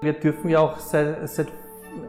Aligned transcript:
Wir 0.00 0.12
dürfen 0.12 0.48
ja 0.48 0.60
auch 0.60 0.78
seit, 0.78 1.28
seit 1.28 1.48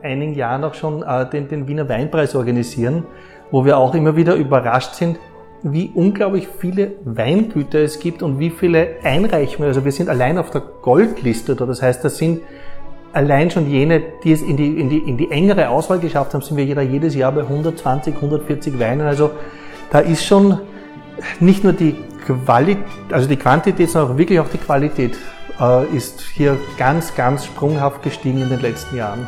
einigen 0.03 0.35
Jahren 0.35 0.63
auch 0.63 0.75
schon 0.75 1.01
äh, 1.01 1.27
den, 1.27 1.47
den 1.47 1.67
Wiener 1.67 1.89
Weinpreis 1.89 2.35
organisieren, 2.35 3.03
wo 3.49 3.65
wir 3.65 3.79
auch 3.79 3.95
immer 3.95 4.15
wieder 4.15 4.35
überrascht 4.35 4.93
sind, 4.93 5.17
wie 5.63 5.91
unglaublich 5.95 6.47
viele 6.59 6.91
Weingüter 7.03 7.79
es 7.79 7.99
gibt 7.99 8.21
und 8.21 8.37
wie 8.37 8.51
viele 8.51 8.97
Einreichungen. 9.03 9.69
Also 9.69 9.83
wir 9.85 9.91
sind 9.91 10.07
allein 10.07 10.37
auf 10.37 10.51
der 10.51 10.61
Goldliste, 10.61 11.53
oder 11.53 11.65
das 11.65 11.81
heißt, 11.81 12.05
das 12.05 12.19
sind 12.19 12.41
allein 13.11 13.49
schon 13.49 13.67
jene, 13.67 14.03
die 14.23 14.33
es 14.33 14.43
in 14.43 14.55
die, 14.55 14.79
in 14.79 14.89
die, 14.89 14.99
in 14.99 15.17
die 15.17 15.31
engere 15.31 15.69
Auswahl 15.69 15.97
geschafft 15.97 16.35
haben, 16.35 16.43
sind 16.43 16.57
wir 16.57 16.65
jeder, 16.65 16.83
jedes 16.83 17.15
Jahr 17.15 17.31
bei 17.31 17.41
120, 17.41 18.13
140 18.13 18.77
Weinen. 18.77 19.01
Also 19.01 19.31
da 19.89 19.97
ist 19.97 20.23
schon 20.23 20.59
nicht 21.39 21.63
nur 21.63 21.73
die 21.73 21.95
Qualität, 22.27 22.85
also 23.11 23.27
die 23.27 23.37
Quantität, 23.37 23.89
sondern 23.89 24.11
auch 24.11 24.17
wirklich 24.19 24.39
auch 24.39 24.49
die 24.49 24.59
Qualität 24.59 25.17
äh, 25.59 25.85
ist 25.95 26.21
hier 26.21 26.57
ganz, 26.77 27.15
ganz 27.15 27.45
sprunghaft 27.45 28.03
gestiegen 28.03 28.41
in 28.41 28.49
den 28.49 28.61
letzten 28.61 28.95
Jahren. 28.95 29.27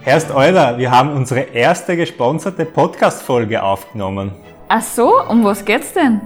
Herr 0.00 0.20
Euler, 0.34 0.78
wir 0.78 0.90
haben 0.90 1.12
unsere 1.12 1.40
erste 1.40 1.96
gesponserte 1.96 2.64
Podcast-Folge 2.64 3.62
aufgenommen. 3.62 4.32
Ach 4.68 4.82
so, 4.82 5.22
um 5.28 5.44
was 5.44 5.64
geht's 5.64 5.92
denn? 5.92 6.20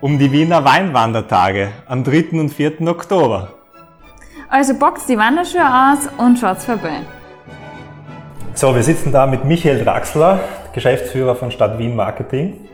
Um 0.00 0.18
die 0.18 0.30
Wiener 0.30 0.64
Weinwandertage 0.64 1.70
am 1.86 2.04
3. 2.04 2.38
und 2.38 2.50
4. 2.50 2.86
Oktober. 2.86 3.54
Also 4.48 4.78
packt 4.78 5.08
die 5.08 5.18
Wanderschuhe 5.18 5.66
aus 5.66 6.08
und 6.16 6.38
schaut's 6.38 6.64
vorbei. 6.64 7.00
So, 8.54 8.74
wir 8.74 8.82
sitzen 8.82 9.12
da 9.12 9.26
mit 9.26 9.44
Michael 9.44 9.84
Draxler, 9.84 10.40
Geschäftsführer 10.72 11.34
von 11.34 11.50
Stadt 11.50 11.78
Wien 11.78 11.96
Marketing 11.96 12.68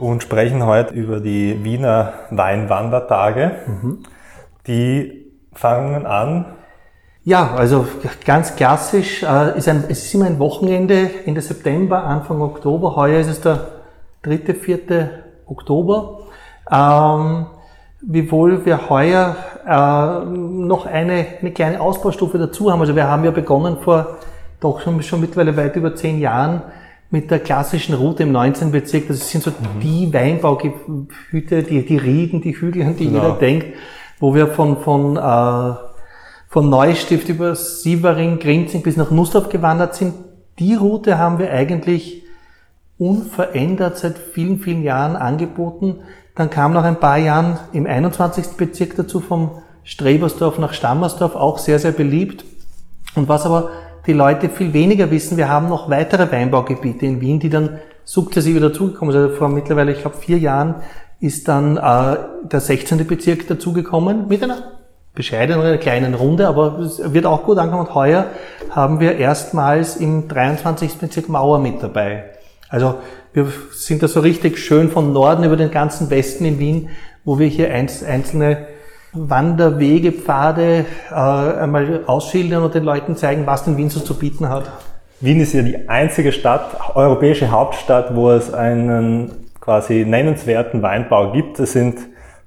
und 0.00 0.22
sprechen 0.22 0.64
heute 0.64 0.94
über 0.94 1.20
die 1.20 1.62
Wiener 1.62 2.14
Weinwandertage. 2.30 3.52
Mhm. 3.66 3.98
Die 4.66 5.26
fangen 5.52 6.06
an. 6.06 6.46
Ja, 7.22 7.54
also 7.54 7.86
ganz 8.24 8.56
klassisch. 8.56 9.22
Äh, 9.22 9.58
ist 9.58 9.68
ein, 9.68 9.84
es 9.88 10.04
ist 10.04 10.14
immer 10.14 10.26
ein 10.26 10.38
Wochenende 10.38 11.10
Ende 11.26 11.42
September, 11.42 12.04
Anfang 12.04 12.40
Oktober. 12.40 12.96
Heuer 12.96 13.20
ist 13.20 13.28
es 13.28 13.40
der 13.42 13.66
dritte, 14.22 14.54
vierte 14.54 15.24
Oktober. 15.46 16.20
Ähm, 16.70 17.46
wiewohl 18.00 18.64
wir 18.64 18.88
heuer 18.88 19.36
äh, 19.66 20.24
noch 20.24 20.86
eine, 20.86 21.26
eine 21.40 21.52
kleine 21.52 21.80
Ausbaustufe 21.80 22.38
dazu 22.38 22.72
haben. 22.72 22.80
Also 22.80 22.96
wir 22.96 23.06
haben 23.06 23.24
ja 23.24 23.30
begonnen 23.30 23.78
vor 23.80 24.16
doch 24.60 24.80
schon, 24.80 25.02
schon 25.02 25.20
mittlerweile 25.20 25.56
weit 25.56 25.76
über 25.76 25.94
zehn 25.94 26.18
Jahren 26.18 26.62
mit 27.10 27.30
der 27.30 27.40
klassischen 27.40 27.94
Route 27.94 28.22
im 28.22 28.32
19. 28.32 28.70
Bezirk. 28.70 29.08
Das 29.08 29.28
sind 29.28 29.42
so 29.42 29.50
mhm. 29.50 29.80
die 29.82 30.12
Weinbaugebiete, 30.12 31.62
die, 31.64 31.84
die 31.84 31.96
Rieden, 31.96 32.40
die 32.40 32.52
Hügel, 32.52 32.82
an 32.84 32.96
die 32.96 33.06
genau. 33.06 33.22
jeder 33.22 33.36
denkt, 33.36 33.66
wo 34.20 34.34
wir 34.34 34.48
von, 34.48 34.78
von, 34.78 35.16
äh, 35.16 35.74
von 36.48 36.70
Neustift 36.70 37.28
über 37.28 37.54
Sievering, 37.54 38.38
Grinzing 38.38 38.82
bis 38.82 38.96
nach 38.96 39.10
Nussdorf 39.10 39.48
gewandert 39.48 39.96
sind. 39.96 40.14
Die 40.58 40.74
Route 40.74 41.18
haben 41.18 41.38
wir 41.38 41.50
eigentlich 41.50 42.22
unverändert 42.98 43.98
seit 43.98 44.18
vielen, 44.18 44.60
vielen 44.60 44.82
Jahren 44.82 45.16
angeboten. 45.16 45.96
Dann 46.36 46.50
kam 46.50 46.72
nach 46.74 46.84
ein 46.84 47.00
paar 47.00 47.18
Jahren 47.18 47.58
im 47.72 47.86
21. 47.86 48.56
Bezirk 48.56 48.94
dazu 48.94 49.20
vom 49.20 49.62
Strebersdorf 49.82 50.58
nach 50.58 50.74
Stammersdorf, 50.74 51.34
auch 51.34 51.58
sehr, 51.58 51.78
sehr 51.78 51.92
beliebt. 51.92 52.44
Und 53.16 53.28
was 53.28 53.46
aber 53.46 53.70
die 54.06 54.12
Leute 54.12 54.48
viel 54.48 54.72
weniger 54.72 55.10
wissen, 55.10 55.36
wir 55.36 55.48
haben 55.48 55.68
noch 55.68 55.90
weitere 55.90 56.30
Weinbaugebiete 56.30 57.06
in 57.06 57.20
Wien, 57.20 57.40
die 57.40 57.50
dann 57.50 57.78
sukzessive 58.04 58.60
dazugekommen 58.60 59.12
sind. 59.12 59.22
Also 59.22 59.36
vor 59.36 59.48
mittlerweile, 59.48 59.92
ich 59.92 60.00
glaube, 60.00 60.16
vier 60.16 60.38
Jahren 60.38 60.76
ist 61.20 61.48
dann 61.48 61.76
äh, 61.76 62.16
der 62.42 62.60
16. 62.60 63.06
Bezirk 63.06 63.46
dazugekommen 63.46 64.26
mit 64.28 64.42
einer 64.42 64.62
bescheidenen, 65.14 65.78
kleinen 65.80 66.14
Runde, 66.14 66.48
aber 66.48 66.78
es 66.78 67.12
wird 67.12 67.26
auch 67.26 67.44
gut 67.44 67.58
ankommen. 67.58 67.86
Und 67.86 67.94
heuer 67.94 68.26
haben 68.70 69.00
wir 69.00 69.16
erstmals 69.16 69.96
im 69.96 70.28
23. 70.28 70.94
Bezirk 70.98 71.28
Mauer 71.28 71.58
mit 71.58 71.82
dabei. 71.82 72.24
Also 72.68 72.96
wir 73.32 73.46
sind 73.72 74.02
da 74.02 74.08
so 74.08 74.20
richtig 74.20 74.58
schön 74.58 74.90
von 74.90 75.12
Norden 75.12 75.44
über 75.44 75.56
den 75.56 75.70
ganzen 75.70 76.10
Westen 76.10 76.44
in 76.44 76.58
Wien, 76.58 76.88
wo 77.24 77.38
wir 77.38 77.46
hier 77.48 77.72
einzelne 77.72 78.66
Wanderwege, 79.12 80.12
Pfade 80.12 80.84
äh, 81.10 81.14
einmal 81.14 82.04
ausschildern 82.06 82.62
und 82.62 82.74
den 82.74 82.84
Leuten 82.84 83.16
zeigen, 83.16 83.46
was 83.46 83.64
denn 83.64 83.76
Wien 83.76 83.90
so 83.90 84.00
zu 84.00 84.18
bieten 84.18 84.48
hat. 84.48 84.70
Wien 85.20 85.40
ist 85.40 85.52
ja 85.52 85.62
die 85.62 85.88
einzige 85.88 86.32
Stadt, 86.32 86.76
europäische 86.94 87.50
Hauptstadt, 87.50 88.14
wo 88.14 88.30
es 88.30 88.54
einen 88.54 89.32
quasi 89.60 90.04
nennenswerten 90.06 90.80
Weinbau 90.82 91.32
gibt. 91.32 91.58
Es 91.58 91.72
sind 91.72 91.98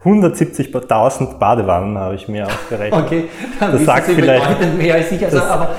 170.000 0.04 1.38
Badewannen, 1.38 1.98
habe 1.98 2.16
ich 2.16 2.28
mir 2.28 2.48
ausgerechnet. 2.48 3.06
Okay, 3.06 3.24
das 3.60 3.86
sagt 3.86 4.10
vielleicht 4.10 4.78
mehr 4.78 4.96
als 4.96 5.12
ich. 5.12 5.24
Also, 5.24 5.38
das, 5.38 5.50
aber 5.50 5.70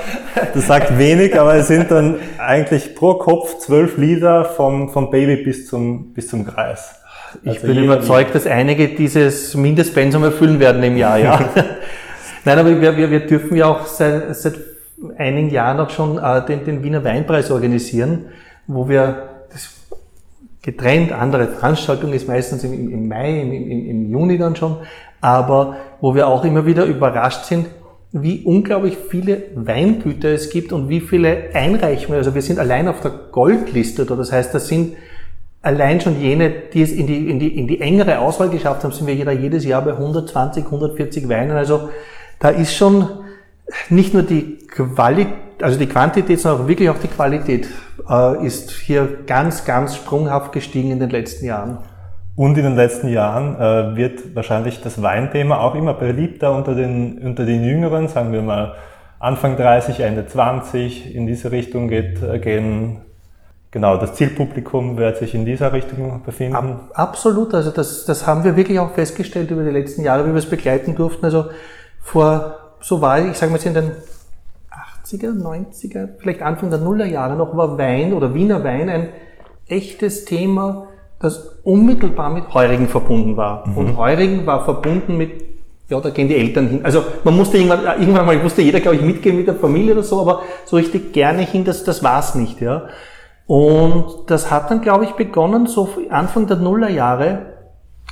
das 0.53 0.67
sagt 0.67 0.97
wenig, 0.97 1.39
aber 1.39 1.55
es 1.55 1.67
sind 1.67 1.91
dann 1.91 2.15
eigentlich 2.39 2.95
pro 2.95 3.15
Kopf 3.15 3.59
12 3.59 3.97
Liter 3.97 4.45
vom, 4.45 4.89
vom 4.89 5.11
Baby 5.11 5.43
bis 5.43 5.67
zum, 5.67 6.13
bis 6.13 6.27
zum 6.27 6.45
Kreis. 6.45 6.95
Ich 7.43 7.49
also 7.49 7.67
bin 7.67 7.83
überzeugt, 7.83 8.35
dass 8.35 8.47
einige 8.47 8.89
dieses 8.89 9.55
Mindestpensum 9.55 10.23
erfüllen 10.23 10.59
werden 10.59 10.81
im 10.83 10.97
Jahr, 10.97 11.17
ja. 11.17 11.39
Nein, 12.45 12.59
aber 12.59 12.79
wir, 12.79 12.95
wir, 12.95 13.19
dürfen 13.21 13.57
ja 13.57 13.65
auch 13.67 13.87
seit, 13.87 14.35
seit 14.35 14.55
einigen 15.17 15.49
Jahren 15.49 15.79
auch 15.79 15.89
schon 15.89 16.17
äh, 16.17 16.45
den, 16.45 16.63
den 16.63 16.83
Wiener 16.83 17.03
Weinpreis 17.03 17.49
organisieren, 17.51 18.25
wo 18.67 18.87
wir 18.87 19.29
das 19.51 19.69
getrennt, 20.61 21.11
andere 21.11 21.47
Veranstaltung 21.47 22.13
ist 22.13 22.27
meistens 22.27 22.63
im, 22.63 22.73
im 22.91 23.07
Mai, 23.07 23.41
im, 23.41 23.51
im, 23.51 23.89
im 23.89 24.11
Juni 24.11 24.37
dann 24.37 24.55
schon, 24.55 24.77
aber 25.21 25.77
wo 26.01 26.13
wir 26.13 26.27
auch 26.27 26.45
immer 26.45 26.65
wieder 26.65 26.85
überrascht 26.85 27.45
sind, 27.45 27.67
wie 28.11 28.43
unglaublich 28.45 28.97
viele 29.09 29.43
Weingüter 29.55 30.29
es 30.29 30.49
gibt 30.49 30.71
und 30.71 30.87
wie 30.87 31.01
viele 31.01 31.49
Einreichungen. 31.53 32.17
Also 32.17 32.33
wir 32.33 32.41
sind 32.41 32.59
allein 32.59 32.87
auf 32.87 33.01
der 33.01 33.11
Goldliste, 33.31 34.05
das 34.05 34.31
heißt, 34.31 34.53
das 34.53 34.67
sind 34.67 34.95
allein 35.65 35.99
schon 35.99 36.21
jene, 36.21 36.51
die 36.73 36.83
es 36.83 36.91
in 36.91 37.07
die, 37.07 37.29
in 37.29 37.39
die, 37.39 37.57
in 37.57 37.67
die 37.67 37.81
engere 37.81 38.19
Auswahl 38.19 38.49
geschafft 38.49 38.83
haben, 38.83 38.91
sind 38.91 39.07
wir 39.07 39.15
jeder, 39.15 39.31
jedes 39.31 39.65
Jahr 39.65 39.81
bei 39.81 39.91
120, 39.91 40.65
140 40.65 41.27
Weinen. 41.27 41.57
Also 41.57 41.89
da 42.39 42.49
ist 42.49 42.75
schon 42.75 43.07
nicht 43.89 44.13
nur 44.13 44.21
die 44.21 44.59
Qualität, 44.67 45.33
also 45.59 45.79
die 45.79 45.87
Quantität, 45.87 46.39
sondern 46.39 46.63
auch 46.63 46.67
wirklich 46.67 46.89
auch 46.89 46.99
die 46.99 47.07
Qualität 47.07 47.67
äh, 48.07 48.45
ist 48.45 48.71
hier 48.71 49.07
ganz, 49.25 49.65
ganz 49.65 49.95
sprunghaft 49.95 50.51
gestiegen 50.51 50.91
in 50.91 50.99
den 50.99 51.09
letzten 51.09 51.45
Jahren. 51.45 51.79
Und 52.35 52.57
in 52.57 52.65
den 52.65 52.75
letzten 52.75 53.07
Jahren 53.07 53.55
äh, 53.55 53.95
wird 53.95 54.35
wahrscheinlich 54.35 54.81
das 54.81 55.01
Weinthema 55.01 55.57
auch 55.61 55.73
immer 55.73 55.95
beliebter 55.95 56.55
unter 56.55 56.75
den, 56.75 57.17
unter 57.19 57.43
den 57.45 57.63
Jüngeren, 57.63 58.07
sagen 58.07 58.33
wir 58.33 58.43
mal 58.43 58.75
Anfang 59.17 59.57
30, 59.57 60.01
Ende 60.01 60.27
20. 60.27 61.15
In 61.15 61.25
diese 61.25 61.51
Richtung 61.51 61.87
geht, 61.87 62.21
äh, 62.21 62.37
gehen 62.37 63.01
Genau, 63.75 63.97
das 63.97 64.13
Zielpublikum 64.13 64.95
wird 64.95 65.17
sich 65.17 65.35
in 65.35 65.43
dieser 65.43 65.73
Richtung 65.73 66.21
befinden. 66.25 66.55
Ab, 66.55 66.91
absolut, 66.93 67.53
also 67.53 67.71
das, 67.71 68.05
das 68.05 68.25
haben 68.25 68.45
wir 68.45 68.55
wirklich 68.55 68.79
auch 68.79 68.91
festgestellt 68.93 69.51
über 69.51 69.65
die 69.65 69.69
letzten 69.69 70.01
Jahre, 70.01 70.23
wie 70.25 70.29
wir 70.29 70.37
es 70.37 70.49
begleiten 70.49 70.95
durften. 70.95 71.25
Also 71.25 71.47
vor, 71.99 72.55
so 72.79 73.01
war 73.01 73.19
ich, 73.19 73.31
ich 73.31 73.37
sage 73.37 73.51
mal 73.51 73.57
jetzt 73.57 73.65
in 73.65 73.73
den 73.73 73.91
80er, 75.03 75.37
90er, 75.37 76.07
vielleicht 76.19 76.41
Anfang 76.41 76.69
der 76.69 76.79
Nullerjahre 76.79 77.35
noch, 77.35 77.57
war 77.57 77.77
Wein 77.77 78.13
oder 78.13 78.33
Wiener 78.33 78.63
Wein 78.63 78.87
ein 78.87 79.09
echtes 79.67 80.23
Thema, 80.23 80.87
das 81.19 81.57
unmittelbar 81.65 82.29
mit 82.29 82.53
Heurigen 82.53 82.87
verbunden 82.87 83.35
war. 83.35 83.67
Mhm. 83.67 83.77
Und 83.77 83.97
Heurigen 83.97 84.45
war 84.45 84.63
verbunden 84.63 85.17
mit 85.17 85.43
ja, 85.89 85.99
da 85.99 86.11
gehen 86.11 86.29
die 86.29 86.35
Eltern 86.37 86.69
hin. 86.69 86.79
Also 86.85 87.03
man 87.25 87.35
musste 87.35 87.57
irgendwann, 87.57 87.83
irgendwann 87.99 88.25
mal 88.25 88.37
musste 88.37 88.61
jeder, 88.61 88.79
glaube 88.79 88.95
ich, 88.95 89.01
mitgehen 89.01 89.35
mit 89.35 89.47
der 89.47 89.55
Familie 89.55 89.91
oder 89.91 90.03
so, 90.03 90.21
aber 90.21 90.43
so 90.63 90.77
richtig 90.77 91.11
gerne 91.11 91.41
hin, 91.41 91.65
das, 91.65 91.83
das 91.83 92.01
war's 92.01 92.35
nicht, 92.35 92.61
ja. 92.61 92.87
Und 93.47 94.23
das 94.27 94.49
hat 94.49 94.71
dann, 94.71 94.81
glaube 94.81 95.05
ich, 95.05 95.11
begonnen, 95.11 95.67
so 95.67 95.87
Anfang 96.09 96.47
der 96.47 96.57
Nullerjahre, 96.57 97.53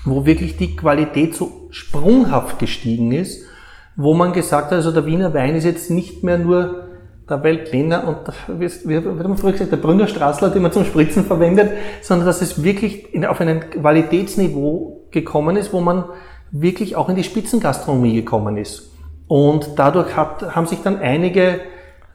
wo 0.06 0.26
wirklich 0.26 0.58
die 0.58 0.76
Qualität 0.76 1.34
so 1.36 1.68
sprunghaft 1.72 2.60
gestiegen 2.60 3.12
ist, 3.12 3.44
wo 3.96 4.14
man 4.14 4.34
gesagt 4.34 4.68
hat, 4.68 4.74
also 4.74 4.92
der 4.92 5.06
Wiener 5.06 5.34
Wein 5.34 5.56
ist 5.56 5.64
jetzt 5.64 5.90
nicht 5.90 6.24
mehr 6.24 6.38
nur 6.38 6.88
der 7.30 7.42
Weltliner 7.44 8.08
und 8.08 8.18
wie 8.60 8.70
wird 8.90 9.06
man 9.06 9.38
früher 9.38 9.54
gesagt, 9.54 9.72
der 9.72 9.78
Brünner 9.78 10.08
Straßler, 10.08 10.50
den 10.50 10.62
man 10.62 10.74
zum 10.74 10.84
Spritzen 10.84 11.26
verwendet, 11.26 11.72
sondern 12.02 12.28
dass 12.28 12.42
es 12.42 12.64
wirklich 12.64 13.08
auf 13.28 13.40
ein 13.40 13.70
Qualitätsniveau 13.70 15.08
gekommen 15.12 15.56
ist, 15.56 15.72
wo 15.72 15.80
man 15.80 16.04
wirklich 16.52 16.96
auch 16.98 17.08
in 17.10 17.16
die 17.16 17.24
Spitzengastronomie 17.24 18.16
gekommen 18.16 18.58
ist. 18.58 18.92
Und 19.28 19.72
dadurch 19.78 20.18
hat, 20.18 20.56
haben 20.56 20.68
sich 20.68 20.82
dann 20.84 21.00
einige 21.00 21.62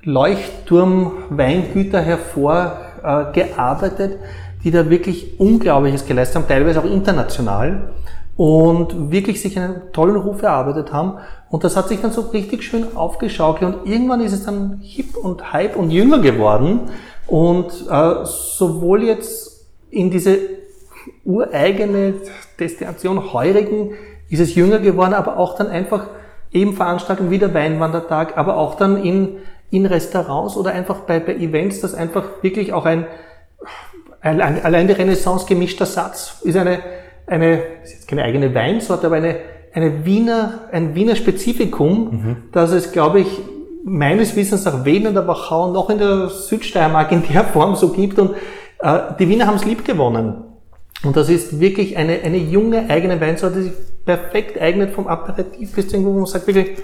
Leuchtturm-Weingüter 0.03 2.01
hervor 2.01 2.81
äh, 3.03 3.33
gearbeitet, 3.33 4.19
die 4.65 4.71
da 4.71 4.91
wirklich 4.91 5.39
Unglaubliches 5.39 6.07
geleistet 6.07 6.37
haben, 6.37 6.49
teilweise 6.49 6.81
auch 6.81 6.85
international 6.85 7.91
und 8.37 9.11
wirklich 9.11 9.43
sich 9.43 9.59
einen 9.59 9.93
tollen 9.93 10.17
Ruf 10.17 10.43
erarbeitet 10.43 10.93
haben. 10.93 11.19
Und 11.51 11.65
das 11.65 11.77
hat 11.77 11.89
sich 11.89 12.01
dann 12.01 12.13
so 12.13 12.23
richtig 12.23 12.63
schön 12.63 12.97
aufgeschaukelt 12.97 13.75
und 13.75 13.87
irgendwann 13.91 14.21
ist 14.21 14.33
es 14.33 14.45
dann 14.45 14.81
hip 14.83 15.17
und 15.17 15.53
hype 15.53 15.77
und 15.77 15.91
jünger 15.91 16.21
geworden. 16.21 16.83
Und 17.27 17.73
äh, 17.91 18.25
sowohl 18.25 19.03
jetzt 19.03 19.67
in 19.91 20.11
diese 20.11 20.39
ureigene 21.25 22.15
Destination 22.59 23.33
Heurigen 23.33 23.91
ist 24.31 24.41
es 24.41 24.55
jünger 24.55 24.79
geworden, 24.79 25.15
aber 25.15 25.37
auch 25.37 25.57
dann 25.57 25.69
einfach 25.69 26.07
eben 26.53 26.75
Veranstaltungen 26.75 27.31
wie 27.31 27.39
der 27.39 27.53
Weinwandertag, 27.55 28.37
aber 28.37 28.57
auch 28.57 28.77
dann 28.77 29.03
in, 29.03 29.39
in 29.71 29.87
Restaurants 29.87 30.57
oder 30.57 30.73
einfach 30.73 31.01
bei, 31.01 31.21
bei 31.21 31.35
Events, 31.35 31.81
dass 31.81 31.95
einfach 31.95 32.43
wirklich 32.43 32.73
auch 32.73 32.87
ein, 32.87 33.07
allein 34.21 34.89
die 34.89 34.95
Renaissance 34.95 35.47
gemischter 35.47 35.87
Satz 35.87 36.41
ist 36.43 36.57
eine, 36.57 36.81
eine, 37.27 37.63
ist 37.85 37.93
jetzt 37.93 38.09
keine 38.09 38.23
eigene 38.25 38.55
Weinsorte, 38.55 39.07
aber 39.07 39.17
eine, 39.17 39.37
eine 39.73 40.05
Wiener, 40.05 40.69
ein 40.73 40.95
Wiener 40.95 41.17
Spezifikum, 41.17 42.11
mhm. 42.11 42.37
dass 42.53 42.73
es, 42.73 42.93
glaube 42.93 43.21
ich, 43.21 43.29
meines 43.85 44.37
Wissens 44.37 44.65
nach 44.65 44.85
Wien 44.85 45.07
und 45.07 45.15
der 45.15 45.27
Wachau 45.27 45.71
noch 45.71 45.91
in 45.91 45.99
der 45.99 46.29
Südsteiermark 46.29 47.13
in 47.13 47.23
der 47.33 47.45
Form 47.45 47.75
so 47.75 47.91
gibt 47.91 48.19
und 48.19 48.35
äh, 48.81 48.99
die 49.19 49.29
Wiener 49.29 49.47
haben 49.47 49.57
es 49.57 49.65
lieb 49.65 49.85
gewonnen. 49.85 50.45
Und 51.05 51.17
das 51.17 51.29
ist 51.29 51.61
wirklich 51.61 51.97
eine, 51.97 52.21
eine 52.23 52.39
junge 52.39 52.91
eigene 52.91 53.21
Weinsorte, 53.21 53.59
die 53.59 53.63
sich 53.65 53.73
perfekt 54.05 54.61
eignet 54.61 54.91
vom 54.91 55.07
Aperitif 55.07 55.73
bis 55.73 55.89
zu 55.89 56.05
wo 56.05 56.13
man 56.13 56.27
sagt 56.27 56.47
wirklich, 56.47 56.79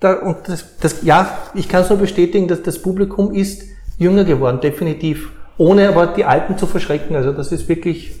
da, 0.00 0.14
und 0.14 0.48
das, 0.48 0.78
das, 0.78 1.02
ja, 1.02 1.38
ich 1.54 1.68
kann 1.68 1.82
es 1.82 1.90
nur 1.90 1.98
bestätigen, 1.98 2.46
dass 2.48 2.62
das 2.62 2.80
Publikum 2.80 3.34
ist 3.34 3.64
jünger 3.98 4.24
geworden, 4.24 4.60
definitiv. 4.60 5.32
Ohne 5.56 5.88
aber 5.88 6.06
die 6.08 6.24
Alten 6.24 6.56
zu 6.56 6.66
verschrecken. 6.66 7.16
Also 7.16 7.32
das 7.32 7.50
ist 7.50 7.68
wirklich 7.68 8.20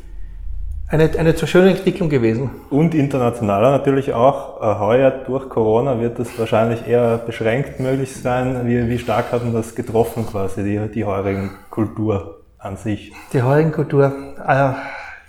eine, 0.88 1.10
eine 1.16 1.36
schöne 1.36 1.70
Entwicklung 1.70 2.08
gewesen. 2.08 2.50
Und 2.70 2.94
internationaler 2.94 3.70
natürlich 3.70 4.12
auch. 4.12 4.60
Äh, 4.60 4.80
heuer 4.80 5.10
durch 5.10 5.48
Corona 5.48 6.00
wird 6.00 6.18
das 6.18 6.36
wahrscheinlich 6.36 6.86
eher 6.86 7.18
beschränkt 7.18 7.78
möglich 7.78 8.16
sein. 8.16 8.66
Wie, 8.66 8.88
wie 8.88 8.98
stark 8.98 9.30
hat 9.30 9.44
man 9.44 9.52
das 9.52 9.76
getroffen 9.76 10.26
quasi, 10.26 10.64
die, 10.64 10.80
die 10.92 11.04
heurigen 11.04 11.50
Kultur 11.70 12.40
an 12.58 12.76
sich? 12.76 13.12
Die 13.32 13.42
heurigen 13.42 13.70
Kultur. 13.70 14.12
Äh, 14.44 14.72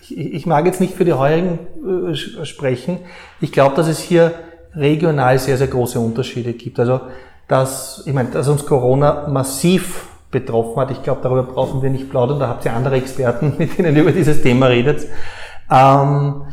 ich, 0.02 0.18
ich 0.18 0.46
mag 0.48 0.66
jetzt 0.66 0.82
nicht 0.82 0.96
für 0.96 1.06
die 1.06 1.14
heurigen 1.14 1.60
äh, 2.10 2.16
sprechen. 2.46 2.98
Ich 3.40 3.52
glaube, 3.52 3.76
dass 3.76 3.88
es 3.88 4.00
hier 4.00 4.32
regional 4.76 5.40
sehr, 5.40 5.58
sehr 5.58 5.68
große 5.68 6.00
Unterschiede 6.00 6.54
gibt. 6.54 6.80
Also, 6.80 7.02
dass, 7.48 8.04
ich 8.06 8.14
meine, 8.14 8.30
dass 8.30 8.48
uns 8.48 8.66
Corona 8.66 9.28
massiv 9.28 10.08
betroffen 10.32 10.80
hat. 10.80 10.92
Ich 10.92 11.02
glaube, 11.04 11.22
darüber 11.24 11.44
brauchen 11.44 11.82
wir 11.82 11.90
nicht 11.90 12.10
plaudern. 12.10 12.40
Da 12.40 12.48
habt 12.48 12.66
ihr 12.66 12.74
andere 12.74 12.96
Experten, 12.96 13.56
mit 13.58 13.78
denen 13.78 13.96
ihr 13.96 14.04
über 14.04 14.12
dieses 14.12 14.42
Thema 14.42 14.68
redet. 14.68 15.08
Ähm, 15.72 16.44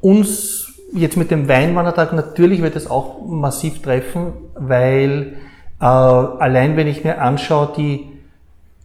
uns 0.00 0.72
jetzt 0.92 1.16
mit 1.16 1.30
dem 1.30 1.48
Weinwandertag 1.48 2.12
natürlich 2.12 2.62
wird 2.62 2.76
es 2.76 2.90
auch 2.90 3.26
massiv 3.26 3.82
treffen, 3.82 4.32
weil 4.54 5.34
äh, 5.80 5.84
allein 5.84 6.76
wenn 6.76 6.86
ich 6.86 7.04
mir 7.04 7.20
anschaue, 7.20 7.72
die 7.76 8.06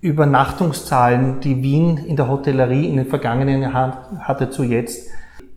Übernachtungszahlen, 0.01 1.39
die 1.39 1.63
Wien 1.63 1.97
in 1.97 2.17
der 2.17 2.27
Hotellerie 2.27 2.89
in 2.89 2.97
den 2.97 3.05
vergangenen 3.05 3.61
Jahren 3.61 3.93
hatte 4.19 4.49
zu 4.49 4.63
jetzt, 4.63 5.07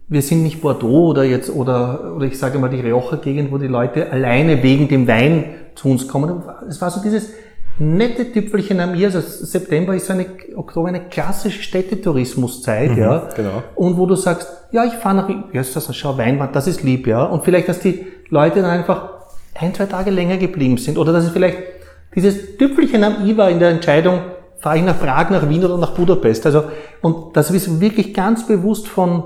wir 0.09 0.23
sind 0.23 0.43
nicht 0.43 0.61
Bordeaux 0.61 1.09
oder 1.09 1.25
jetzt 1.25 1.51
oder 1.51 2.15
oder 2.15 2.27
ich 2.27 2.39
sage 2.39 2.59
mal 2.59 2.69
die 2.69 2.81
Rioja-Gegend, 2.81 3.51
wo 3.51 3.59
die 3.59 3.67
Leute 3.67 4.11
alleine 4.13 4.63
wegen 4.63 4.89
dem 4.89 5.09
Wein 5.09 5.45
zu 5.75 5.89
uns 5.89 6.07
kommen. 6.07 6.43
Es 6.69 6.81
war 6.81 6.91
so 6.91 7.03
dieses 7.03 7.31
nette 7.79 8.33
Tüpfelchen 8.33 8.81
am 8.81 8.95
I. 8.95 9.07
Also 9.07 9.21
September 9.21 9.95
ist 9.95 10.11
eine, 10.11 10.27
Oktober 10.55 10.89
eine 10.89 11.09
klassische 11.09 11.63
Städtetourismuszeit, 11.63 12.93
mhm, 12.93 12.99
ja. 12.99 13.29
Genau. 13.35 13.63
Und 13.75 13.97
wo 13.97 14.07
du 14.07 14.15
sagst, 14.15 14.49
ja, 14.73 14.85
ich 14.85 14.95
fahre 14.95 15.17
nach, 15.17 15.29
ja, 15.53 15.61
ist 15.61 15.77
das, 15.77 15.95
schau, 15.95 16.17
Weinwand, 16.17 16.55
das 16.55 16.67
ist 16.67 16.83
lieb, 16.83 17.07
ja. 17.07 17.25
Und 17.25 17.45
vielleicht, 17.45 17.69
dass 17.69 17.81
die 17.81 18.07
Leute 18.29 18.63
dann 18.63 18.71
einfach 18.71 19.11
ein, 19.55 19.75
zwei 19.75 19.87
Tage 19.87 20.11
länger 20.11 20.37
geblieben 20.37 20.79
sind. 20.79 20.99
Oder 20.99 21.13
dass 21.13 21.25
es 21.25 21.31
vielleicht 21.31 21.59
dieses 22.15 22.57
Tüpfelchen 22.57 23.05
am 23.05 23.27
I 23.27 23.37
war 23.37 23.51
in 23.51 23.59
der 23.59 23.71
Entscheidung, 23.71 24.21
fahre 24.59 24.79
ich 24.79 24.85
nach 24.85 24.99
Prag, 24.99 25.31
nach 25.31 25.49
Wien 25.49 25.65
oder 25.65 25.77
nach 25.77 25.93
Budapest. 25.93 26.47
Also, 26.47 26.65
und 27.03 27.37
das 27.37 27.51
ist 27.51 27.81
wirklich 27.81 28.15
ganz 28.15 28.47
bewusst 28.47 28.89
von, 28.89 29.23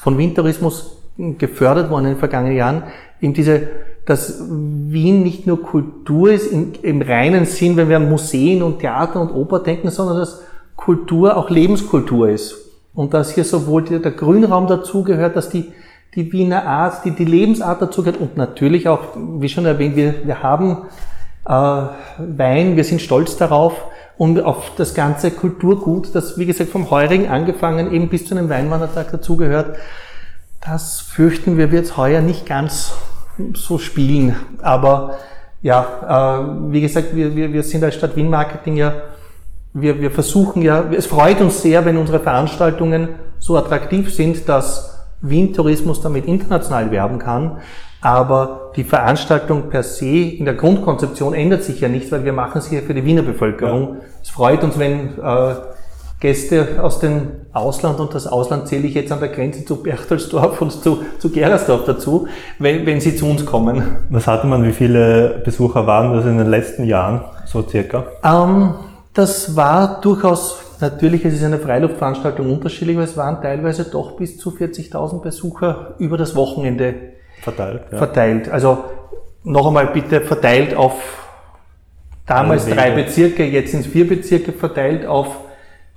von 0.00 0.18
Wintourismus 0.18 0.96
gefördert 1.16 1.90
worden 1.90 2.06
in 2.06 2.12
den 2.12 2.18
vergangenen 2.18 2.56
Jahren, 2.56 2.82
eben 3.20 3.34
diese 3.34 3.68
dass 4.06 4.42
Wien 4.48 5.22
nicht 5.22 5.46
nur 5.46 5.62
Kultur 5.62 6.32
ist 6.32 6.50
in, 6.50 6.72
im 6.82 7.00
reinen 7.00 7.44
Sinn, 7.44 7.76
wenn 7.76 7.88
wir 7.88 7.96
an 7.96 8.08
Museen 8.08 8.62
und 8.62 8.80
Theater 8.80 9.20
und 9.20 9.30
Oper 9.30 9.60
denken, 9.60 9.90
sondern 9.90 10.16
dass 10.16 10.42
Kultur 10.74 11.36
auch 11.36 11.48
Lebenskultur 11.48 12.28
ist. 12.28 12.56
Und 12.92 13.14
dass 13.14 13.34
hier 13.34 13.44
sowohl 13.44 13.84
der, 13.84 14.00
der 14.00 14.10
Grünraum 14.10 14.66
dazugehört, 14.66 15.36
dass 15.36 15.48
die, 15.48 15.72
die 16.16 16.32
Wiener 16.32 16.66
Art, 16.66 17.04
die, 17.04 17.12
die 17.12 17.24
Lebensart 17.24 17.82
dazugehört 17.82 18.20
und 18.20 18.36
natürlich 18.36 18.88
auch, 18.88 19.00
wie 19.14 19.48
schon 19.48 19.66
erwähnt, 19.66 19.94
wir, 19.94 20.14
wir 20.24 20.42
haben 20.42 20.78
äh, 21.46 21.50
Wein, 21.52 22.76
wir 22.76 22.84
sind 22.84 23.00
stolz 23.00 23.36
darauf 23.36 23.84
und 24.20 24.38
auf 24.42 24.72
das 24.76 24.92
ganze 24.92 25.30
Kulturgut, 25.30 26.14
das 26.14 26.36
wie 26.36 26.44
gesagt 26.44 26.68
vom 26.68 26.90
Heurigen 26.90 27.30
angefangen 27.30 27.90
eben 27.90 28.10
bis 28.10 28.26
zu 28.26 28.36
einem 28.36 28.50
Weinwandertag 28.50 29.10
dazugehört. 29.10 29.78
Das 30.62 31.00
fürchten 31.00 31.56
wir 31.56 31.72
wird 31.72 31.96
heuer 31.96 32.20
nicht 32.20 32.44
ganz 32.44 32.92
so 33.54 33.78
spielen. 33.78 34.36
Aber 34.60 35.16
ja, 35.62 36.42
äh, 36.42 36.70
wie 36.70 36.82
gesagt, 36.82 37.16
wir, 37.16 37.34
wir, 37.34 37.50
wir 37.54 37.62
sind 37.62 37.82
als 37.82 37.94
Stadt 37.94 38.14
Wien 38.14 38.28
Marketing 38.28 38.76
ja, 38.76 38.92
wir, 39.72 40.02
wir 40.02 40.10
versuchen 40.10 40.60
ja, 40.60 40.84
es 40.94 41.06
freut 41.06 41.40
uns 41.40 41.62
sehr, 41.62 41.86
wenn 41.86 41.96
unsere 41.96 42.20
Veranstaltungen 42.20 43.08
so 43.38 43.56
attraktiv 43.56 44.14
sind, 44.14 44.46
dass 44.50 45.02
Wien 45.22 45.54
Tourismus 45.54 46.02
damit 46.02 46.26
international 46.26 46.90
werben 46.90 47.18
kann. 47.18 47.62
Aber 48.00 48.72
die 48.76 48.84
Veranstaltung 48.84 49.68
per 49.68 49.82
se 49.82 50.06
in 50.06 50.44
der 50.44 50.54
Grundkonzeption 50.54 51.34
ändert 51.34 51.64
sich 51.64 51.80
ja 51.80 51.88
nicht, 51.88 52.10
weil 52.12 52.24
wir 52.24 52.32
machen 52.32 52.60
sie 52.60 52.76
ja 52.76 52.82
für 52.82 52.94
die 52.94 53.04
Wiener 53.04 53.22
Bevölkerung. 53.22 53.96
Ja. 53.96 54.00
Es 54.22 54.30
freut 54.30 54.64
uns, 54.64 54.78
wenn 54.78 55.18
äh, 55.18 55.54
Gäste 56.20 56.78
aus 56.82 56.98
dem 56.98 57.28
Ausland 57.52 57.98
und 57.98 58.14
das 58.14 58.26
Ausland 58.26 58.68
zähle 58.68 58.86
ich 58.86 58.94
jetzt 58.94 59.10
an 59.10 59.20
der 59.20 59.30
Grenze 59.30 59.64
zu 59.64 59.82
Berchtesdorf 59.82 60.60
und 60.60 60.70
zu, 60.70 61.02
zu 61.18 61.30
Gerersdorf 61.30 61.84
dazu, 61.86 62.28
wenn, 62.58 62.84
wenn 62.84 63.00
sie 63.00 63.16
zu 63.16 63.26
uns 63.26 63.44
kommen. 63.46 63.82
Was 64.10 64.26
hatte 64.26 64.46
man, 64.46 64.62
wie 64.64 64.72
viele 64.72 65.40
Besucher 65.44 65.86
waren 65.86 66.14
das 66.14 66.26
in 66.26 66.36
den 66.36 66.48
letzten 66.48 66.84
Jahren, 66.84 67.22
so 67.46 67.66
circa? 67.66 68.04
Ähm, 68.22 68.74
das 69.14 69.56
war 69.56 70.00
durchaus, 70.02 70.58
natürlich, 70.80 71.24
es 71.24 71.34
ist 71.34 71.44
eine 71.44 71.58
Freiluftveranstaltung 71.58 72.52
unterschiedlich, 72.52 72.96
aber 72.96 73.04
es 73.04 73.16
waren 73.16 73.40
teilweise 73.40 73.84
doch 73.84 74.12
bis 74.16 74.36
zu 74.36 74.50
40.000 74.50 75.22
Besucher 75.22 75.94
über 75.98 76.18
das 76.18 76.36
Wochenende 76.36 76.94
verteilt. 77.40 77.82
Ja. 77.90 77.98
Verteilt. 77.98 78.48
Also 78.48 78.84
noch 79.44 79.66
einmal 79.66 79.88
bitte 79.88 80.20
verteilt 80.20 80.74
auf 80.74 80.94
damals 82.26 82.66
drei 82.66 82.90
Bezirke, 82.92 83.44
jetzt 83.44 83.72
sind 83.72 83.80
es 83.80 83.86
vier 83.86 84.06
Bezirke 84.06 84.52
verteilt 84.52 85.06
auf 85.06 85.38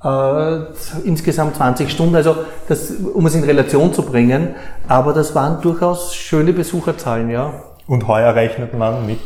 äh, 0.03 0.59
insgesamt 1.05 1.55
20 1.55 1.89
Stunden, 1.89 2.15
also 2.15 2.35
das, 2.67 2.91
um 2.91 3.25
es 3.25 3.35
in 3.35 3.43
Relation 3.43 3.93
zu 3.93 4.03
bringen. 4.03 4.55
Aber 4.87 5.13
das 5.13 5.35
waren 5.35 5.61
durchaus 5.61 6.15
schöne 6.15 6.53
Besucherzahlen, 6.53 7.29
ja. 7.29 7.53
Und 7.87 8.07
heuer 8.07 8.35
rechnet 8.35 8.73
man 8.73 9.05
mit? 9.05 9.19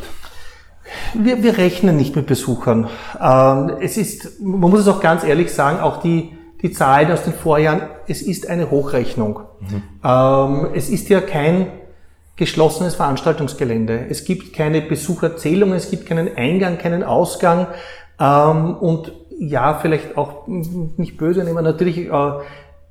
Wir, 1.14 1.42
wir 1.42 1.58
rechnen 1.58 1.96
nicht 1.96 2.16
mit 2.16 2.26
Besuchern. 2.26 2.88
Ähm, 3.20 3.72
es 3.80 3.96
ist, 3.96 4.40
man 4.40 4.70
muss 4.70 4.80
es 4.80 4.88
auch 4.88 5.00
ganz 5.00 5.24
ehrlich 5.24 5.52
sagen, 5.52 5.80
auch 5.80 6.00
die, 6.00 6.32
die 6.62 6.72
Zahlen 6.72 7.10
aus 7.12 7.24
den 7.24 7.34
Vorjahren, 7.34 7.82
es 8.06 8.22
ist 8.22 8.48
eine 8.48 8.70
Hochrechnung. 8.70 9.40
Mhm. 9.60 9.82
Ähm, 10.04 10.68
es 10.74 10.88
ist 10.88 11.08
ja 11.08 11.20
kein 11.20 11.68
geschlossenes 12.38 12.94
Veranstaltungsgelände. 12.94 14.06
Es 14.08 14.24
gibt 14.24 14.54
keine 14.54 14.80
Besucherzählung, 14.80 15.72
es 15.72 15.90
gibt 15.90 16.06
keinen 16.06 16.34
Eingang, 16.36 16.78
keinen 16.78 17.02
Ausgang. 17.02 17.66
Ähm, 18.18 18.76
und 18.76 19.12
ja, 19.38 19.74
vielleicht 19.74 20.16
auch 20.16 20.46
nicht 20.46 21.16
böse 21.18 21.44
nehmen, 21.44 21.62
natürlich 21.62 21.98
äh, 21.98 22.30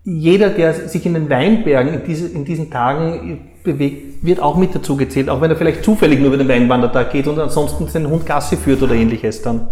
jeder, 0.03 0.49
der 0.49 0.73
sich 0.73 1.05
in 1.05 1.15
den 1.15 1.29
Weinbergen 1.29 1.93
in, 1.93 2.03
diese, 2.05 2.27
in 2.27 2.45
diesen 2.45 2.71
Tagen 2.71 3.49
bewegt, 3.63 4.23
wird 4.23 4.39
auch 4.39 4.55
mit 4.55 4.73
dazu 4.73 4.95
gezählt, 4.95 5.29
auch 5.29 5.41
wenn 5.41 5.51
er 5.51 5.57
vielleicht 5.57 5.83
zufällig 5.83 6.19
nur 6.19 6.29
über 6.29 6.37
den 6.37 6.47
Weinwandertag 6.47 7.11
geht 7.11 7.27
und 7.27 7.37
ansonsten 7.39 7.87
seinen 7.87 8.09
Hund 8.09 8.25
Gassi 8.25 8.55
führt 8.55 8.81
oder 8.81 8.95
ähnliches 8.95 9.41
dann. 9.41 9.67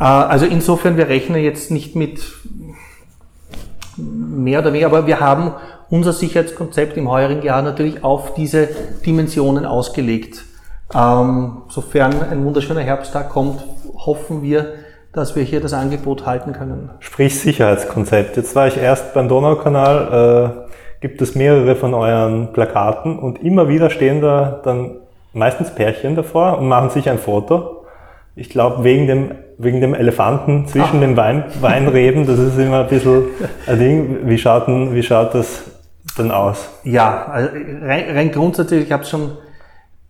Äh, 0.00 0.04
also 0.04 0.46
insofern, 0.46 0.96
wir 0.96 1.08
rechnen 1.08 1.42
jetzt 1.42 1.70
nicht 1.70 1.96
mit 1.96 2.20
mehr 4.36 4.60
oder 4.60 4.72
weniger, 4.72 4.86
aber 4.86 5.06
wir 5.06 5.20
haben 5.20 5.52
unser 5.90 6.12
Sicherheitskonzept 6.12 6.96
im 6.96 7.10
heurigen 7.10 7.42
Jahr 7.42 7.62
natürlich 7.62 8.04
auf 8.04 8.34
diese 8.34 8.68
Dimensionen 9.04 9.66
ausgelegt. 9.66 10.44
Ähm, 10.94 11.62
sofern 11.68 12.14
ein 12.30 12.44
wunderschöner 12.44 12.80
Herbsttag 12.80 13.30
kommt, 13.30 13.64
hoffen 13.96 14.42
wir, 14.42 14.74
dass 15.12 15.34
wir 15.34 15.42
hier 15.42 15.60
das 15.60 15.72
Angebot 15.72 16.26
halten 16.26 16.52
können. 16.52 16.90
Sprich 17.00 17.40
Sicherheitskonzept. 17.40 18.36
Jetzt 18.36 18.54
war 18.54 18.68
ich 18.68 18.76
erst 18.76 19.14
beim 19.14 19.28
Donaukanal, 19.28 20.66
äh, 20.66 21.00
gibt 21.00 21.22
es 21.22 21.34
mehrere 21.34 21.74
von 21.74 21.94
euren 21.94 22.52
Plakaten 22.52 23.18
und 23.18 23.42
immer 23.42 23.68
wieder 23.68 23.90
stehen 23.90 24.20
da 24.20 24.60
dann 24.62 24.98
meistens 25.32 25.74
Pärchen 25.74 26.16
davor 26.16 26.58
und 26.58 26.68
machen 26.68 26.90
sich 26.90 27.08
ein 27.08 27.18
Foto. 27.18 27.84
Ich 28.34 28.50
glaube, 28.50 28.84
wegen 28.84 29.06
dem, 29.06 29.30
wegen 29.58 29.80
dem 29.80 29.94
Elefanten 29.94 30.66
zwischen 30.66 30.96
Ach. 30.96 31.00
den 31.00 31.16
Wein, 31.16 31.44
Weinreben, 31.60 32.26
das 32.26 32.38
ist 32.38 32.58
immer 32.58 32.80
ein 32.80 32.88
bisschen 32.88 33.24
ein 33.66 33.78
Ding. 33.78 34.18
Wie 34.28 34.38
schaut, 34.38 34.68
denn, 34.68 34.94
wie 34.94 35.02
schaut 35.02 35.34
das 35.34 35.64
denn 36.18 36.30
aus? 36.30 36.68
Ja, 36.84 37.26
also 37.26 37.50
rein, 37.82 38.04
rein 38.10 38.32
grundsätzlich, 38.32 38.84
ich 38.84 38.92
habe 38.92 39.02
es 39.02 39.10
schon 39.10 39.32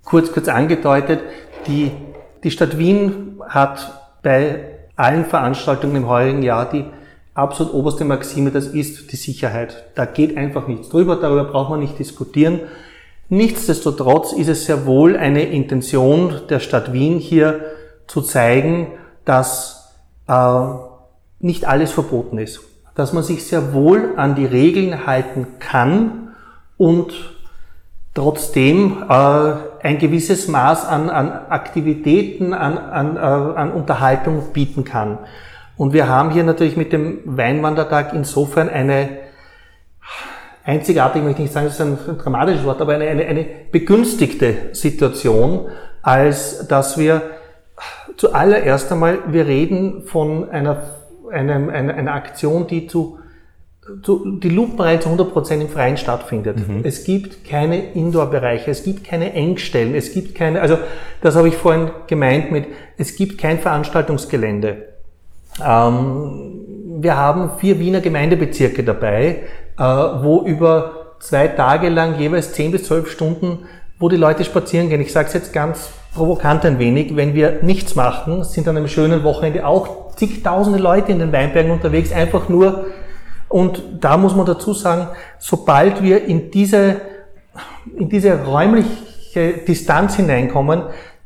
kurz, 0.04 0.32
kurz 0.32 0.48
angedeutet, 0.48 1.20
die, 1.66 1.90
die 2.42 2.50
Stadt 2.50 2.78
Wien 2.78 3.40
hat 3.48 3.92
bei 4.22 4.60
allen 4.96 5.24
Veranstaltungen 5.24 5.96
im 5.96 6.08
heurigen 6.08 6.42
Jahr 6.42 6.68
die 6.68 6.84
absolut 7.34 7.74
oberste 7.74 8.04
Maxime, 8.04 8.50
das 8.50 8.66
ist 8.66 9.12
die 9.12 9.16
Sicherheit. 9.16 9.84
Da 9.94 10.06
geht 10.06 10.36
einfach 10.36 10.66
nichts 10.66 10.88
drüber, 10.88 11.16
darüber 11.16 11.44
braucht 11.44 11.70
man 11.70 11.80
nicht 11.80 11.98
diskutieren. 11.98 12.60
Nichtsdestotrotz 13.28 14.32
ist 14.32 14.48
es 14.48 14.66
sehr 14.66 14.86
wohl 14.86 15.16
eine 15.16 15.44
Intention 15.44 16.32
der 16.48 16.60
Stadt 16.60 16.92
Wien 16.92 17.18
hier 17.18 17.60
zu 18.06 18.22
zeigen, 18.22 18.86
dass 19.26 19.92
äh, 20.26 20.60
nicht 21.38 21.66
alles 21.68 21.92
verboten 21.92 22.38
ist, 22.38 22.60
dass 22.94 23.12
man 23.12 23.22
sich 23.22 23.46
sehr 23.46 23.74
wohl 23.74 24.14
an 24.16 24.34
die 24.34 24.46
Regeln 24.46 25.06
halten 25.06 25.58
kann 25.58 26.28
und 26.78 27.12
trotzdem 28.14 29.04
äh, 29.08 29.52
ein 29.82 29.98
gewisses 29.98 30.48
Maß 30.48 30.86
an, 30.86 31.10
an 31.10 31.30
Aktivitäten, 31.50 32.54
an, 32.54 32.78
an, 32.78 33.16
äh, 33.16 33.20
an 33.20 33.72
Unterhaltung 33.72 34.52
bieten 34.54 34.84
kann. 34.84 35.18
Und 35.76 35.92
wir 35.92 36.08
haben 36.08 36.30
hier 36.30 36.42
natürlich 36.42 36.78
mit 36.78 36.92
dem 36.92 37.20
Weinwandertag 37.26 38.14
insofern 38.14 38.70
eine 38.70 39.10
einzigartige, 40.64 41.24
möchte 41.24 41.42
ich 41.42 41.48
nicht 41.48 41.52
sagen, 41.52 41.66
das 41.66 41.74
ist 41.74 41.80
ein, 41.82 41.98
ein 42.08 42.18
dramatisches 42.18 42.64
Wort, 42.64 42.80
aber 42.80 42.94
eine, 42.94 43.06
eine, 43.06 43.26
eine 43.26 43.46
begünstigte 43.70 44.70
Situation, 44.72 45.68
als 46.00 46.66
dass 46.68 46.96
wir 46.96 47.22
zuallererst 48.16 48.90
einmal, 48.92 49.18
wir 49.28 49.46
reden 49.46 50.02
von 50.04 50.50
einer, 50.50 50.82
einem, 51.30 51.68
einer, 51.68 51.94
einer 51.94 52.14
Aktion, 52.14 52.66
die 52.66 52.86
zu 52.86 53.18
die 53.88 54.48
lupenrein 54.48 55.00
zu 55.00 55.08
100% 55.08 55.60
im 55.60 55.68
Freien 55.68 55.96
stattfindet. 55.96 56.68
Mhm. 56.68 56.80
Es 56.82 57.04
gibt 57.04 57.48
keine 57.48 57.92
Indoor-Bereiche, 57.92 58.70
es 58.70 58.82
gibt 58.82 59.04
keine 59.04 59.32
Engstellen, 59.32 59.94
es 59.94 60.12
gibt 60.12 60.34
keine, 60.34 60.60
also 60.60 60.78
das 61.20 61.36
habe 61.36 61.48
ich 61.48 61.56
vorhin 61.56 61.90
gemeint 62.06 62.50
mit, 62.50 62.66
es 62.96 63.14
gibt 63.14 63.38
kein 63.38 63.58
Veranstaltungsgelände. 63.60 64.88
Ähm, 65.64 66.64
wir 66.98 67.16
haben 67.16 67.50
vier 67.58 67.78
Wiener 67.78 68.00
Gemeindebezirke 68.00 68.82
dabei, 68.82 69.44
äh, 69.78 69.82
wo 69.82 70.42
über 70.44 71.14
zwei 71.20 71.48
Tage 71.48 71.88
lang 71.88 72.18
jeweils 72.18 72.52
10 72.52 72.72
bis 72.72 72.84
12 72.84 73.10
Stunden, 73.10 73.66
wo 73.98 74.08
die 74.08 74.16
Leute 74.16 74.44
spazieren 74.44 74.88
gehen. 74.88 75.00
Ich 75.00 75.12
sage 75.12 75.28
es 75.28 75.34
jetzt 75.34 75.52
ganz 75.52 75.90
provokant 76.16 76.64
ein 76.64 76.78
wenig, 76.78 77.14
wenn 77.14 77.34
wir 77.34 77.62
nichts 77.62 77.94
machen, 77.94 78.42
sind 78.42 78.66
an 78.66 78.76
einem 78.76 78.88
schönen 78.88 79.22
Wochenende 79.22 79.66
auch 79.66 80.14
zigtausende 80.16 80.78
Leute 80.78 81.12
in 81.12 81.18
den 81.18 81.32
Weinbergen 81.32 81.70
unterwegs, 81.70 82.10
einfach 82.12 82.48
nur 82.48 82.86
und 83.48 83.82
da 84.00 84.16
muss 84.16 84.34
man 84.34 84.46
dazu 84.46 84.72
sagen, 84.72 85.08
sobald 85.38 86.02
wir 86.02 86.24
in 86.24 86.50
diese, 86.50 86.96
in 87.96 88.08
diese 88.08 88.44
räumliche 88.44 89.58
Distanz 89.66 90.16
hineinkommen, 90.16 90.82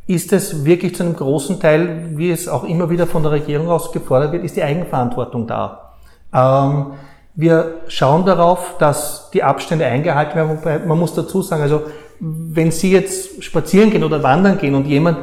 ist 0.07 0.33
es 0.33 0.65
wirklich 0.65 0.97
zu 0.97 1.05
einem 1.05 1.17
großen 1.17 1.61
Teil, 1.61 2.11
wie 2.17 2.31
es 2.31 2.49
auch 2.49 2.65
immer 2.65 2.91
wieder 2.91 3.07
von 3.07 3.23
der 3.23 3.33
Regierung 3.33 3.69
aus 3.69 3.93
gefordert 3.93 4.33
wird, 4.33 4.45
ist 4.45 4.57
die 4.57 4.63
Eigenverantwortung 4.63 5.47
da. 5.47 5.95
Ähm, 6.35 6.93
wir 7.35 7.77
schauen 7.87 8.27
darauf, 8.27 8.77
dass 8.79 9.31
die 9.33 9.43
Abstände 9.43 9.87
eingehalten 9.87 10.35
werden. 10.37 10.89
Man 10.89 10.99
muss 10.99 11.15
dazu 11.15 11.43
sagen, 11.43 11.63
also 11.63 11.83
wenn 12.21 12.71
Sie 12.71 12.93
jetzt 12.93 13.43
spazieren 13.43 13.91
gehen 13.91 14.05
oder 14.05 14.23
wandern 14.23 14.59
gehen 14.59 14.75
und 14.75 14.87
jemand 14.87 15.19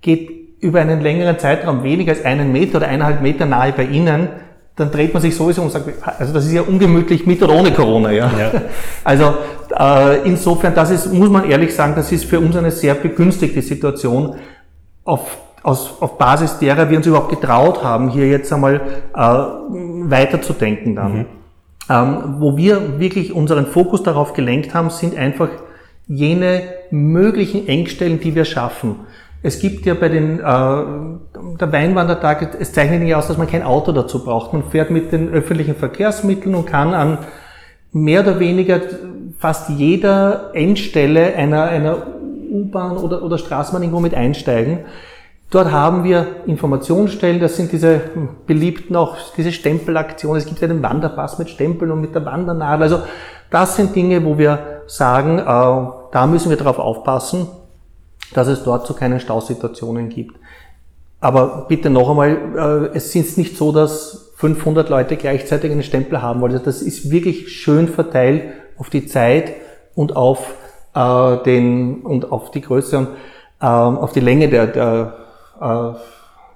geht 0.00 0.30
über 0.60 0.80
einen 0.80 1.00
längeren 1.00 1.38
Zeitraum 1.38 1.82
weniger 1.84 2.12
als 2.12 2.24
einen 2.24 2.52
Meter 2.52 2.78
oder 2.78 2.88
eineinhalb 2.88 3.22
Meter 3.22 3.46
nahe 3.46 3.72
bei 3.72 3.84
Ihnen, 3.84 4.28
dann 4.78 4.90
dreht 4.90 5.12
man 5.12 5.20
sich 5.20 5.34
sowieso 5.34 5.62
und 5.62 5.70
sagt, 5.70 5.86
also 6.18 6.32
das 6.32 6.46
ist 6.46 6.52
ja 6.52 6.62
ungemütlich 6.62 7.26
mit 7.26 7.42
oder 7.42 7.54
ohne 7.54 7.72
Corona, 7.72 8.12
ja. 8.12 8.30
ja. 8.38 8.52
Also 9.04 9.34
äh, 9.76 10.22
insofern, 10.26 10.74
das 10.74 10.90
ist, 10.90 11.12
muss 11.12 11.28
man 11.28 11.50
ehrlich 11.50 11.74
sagen, 11.74 11.94
das 11.96 12.12
ist 12.12 12.24
für 12.24 12.38
uns 12.38 12.56
eine 12.56 12.70
sehr 12.70 12.94
begünstigte 12.94 13.60
Situation, 13.60 14.36
auf, 15.04 15.38
aus, 15.64 16.00
auf 16.00 16.16
Basis 16.16 16.58
derer 16.58 16.88
wir 16.90 16.96
uns 16.96 17.06
überhaupt 17.06 17.30
getraut 17.30 17.82
haben, 17.82 18.10
hier 18.10 18.28
jetzt 18.28 18.52
einmal 18.52 18.80
äh, 19.16 19.18
weiterzudenken 19.18 20.94
dann. 20.94 21.12
Mhm. 21.12 21.26
Ähm, 21.90 22.36
wo 22.38 22.56
wir 22.56 23.00
wirklich 23.00 23.32
unseren 23.32 23.66
Fokus 23.66 24.02
darauf 24.02 24.34
gelenkt 24.34 24.74
haben, 24.74 24.90
sind 24.90 25.16
einfach 25.16 25.48
jene 26.08 26.62
möglichen 26.90 27.68
Engstellen, 27.68 28.18
die 28.20 28.34
wir 28.34 28.44
schaffen. 28.44 28.96
Es 29.42 29.60
gibt 29.60 29.86
ja 29.86 29.94
bei 29.94 30.08
den, 30.08 30.40
äh, 30.40 30.42
der 30.42 31.72
Weinwandertag, 31.72 32.56
es 32.58 32.72
zeichnet 32.72 33.02
nicht 33.02 33.14
aus, 33.14 33.28
dass 33.28 33.38
man 33.38 33.46
kein 33.46 33.62
Auto 33.62 33.92
dazu 33.92 34.24
braucht. 34.24 34.52
Man 34.52 34.64
fährt 34.64 34.90
mit 34.90 35.12
den 35.12 35.28
öffentlichen 35.28 35.76
Verkehrsmitteln 35.76 36.54
und 36.54 36.66
kann 36.66 36.92
an 36.92 37.18
mehr 37.92 38.22
oder 38.22 38.40
weniger 38.40 38.80
fast 39.38 39.70
jeder 39.70 40.50
Endstelle 40.54 41.36
einer, 41.36 41.64
einer 41.64 42.06
U-Bahn 42.50 42.96
oder, 42.96 43.22
oder 43.22 43.38
Straßenbahn 43.38 43.82
irgendwo 43.82 44.00
mit 44.00 44.14
einsteigen. 44.14 44.80
Dort 45.50 45.72
haben 45.72 46.04
wir 46.04 46.26
Informationsstellen, 46.46 47.40
das 47.40 47.56
sind 47.56 47.72
diese 47.72 48.02
beliebten 48.46 48.96
auch, 48.96 49.16
diese 49.36 49.50
Stempelaktionen. 49.50 50.38
Es 50.38 50.46
gibt 50.46 50.60
ja 50.60 50.68
den 50.68 50.82
Wanderpass 50.82 51.38
mit 51.38 51.48
Stempeln 51.48 51.90
und 51.90 52.02
mit 52.02 52.14
der 52.14 52.24
Wandernadel. 52.26 52.82
Also 52.82 53.02
das 53.50 53.76
sind 53.76 53.96
Dinge, 53.96 54.22
wo 54.24 54.36
wir 54.36 54.82
sagen, 54.86 55.38
äh, 55.38 55.42
da 55.42 56.26
müssen 56.26 56.50
wir 56.50 56.58
darauf 56.58 56.78
aufpassen, 56.78 57.48
dass 58.34 58.46
es 58.46 58.62
dort 58.62 58.86
zu 58.86 58.92
keinen 58.92 59.20
Stausituationen 59.20 60.10
gibt. 60.10 60.36
Aber 61.20 61.66
bitte 61.66 61.88
noch 61.88 62.10
einmal, 62.10 62.90
äh, 62.92 62.96
es 62.96 63.14
ist 63.14 63.38
nicht 63.38 63.56
so, 63.56 63.72
dass 63.72 64.32
500 64.36 64.90
Leute 64.90 65.16
gleichzeitig 65.16 65.72
einen 65.72 65.82
Stempel 65.82 66.20
haben 66.20 66.40
wollen. 66.40 66.52
Also 66.52 66.64
das 66.64 66.82
ist 66.82 67.10
wirklich 67.10 67.48
schön 67.48 67.88
verteilt 67.88 68.44
auf 68.76 68.90
die 68.90 69.06
Zeit 69.06 69.54
und 69.94 70.14
auf 70.14 70.54
äh, 70.94 71.38
den 71.38 72.02
und 72.02 72.30
auf 72.30 72.50
die 72.50 72.60
Größe 72.60 72.98
und 72.98 73.08
äh, 73.60 73.66
auf 73.66 74.12
die 74.12 74.20
Länge 74.20 74.48
der 74.48 74.66
der, 74.68 75.27
äh, 75.60 75.92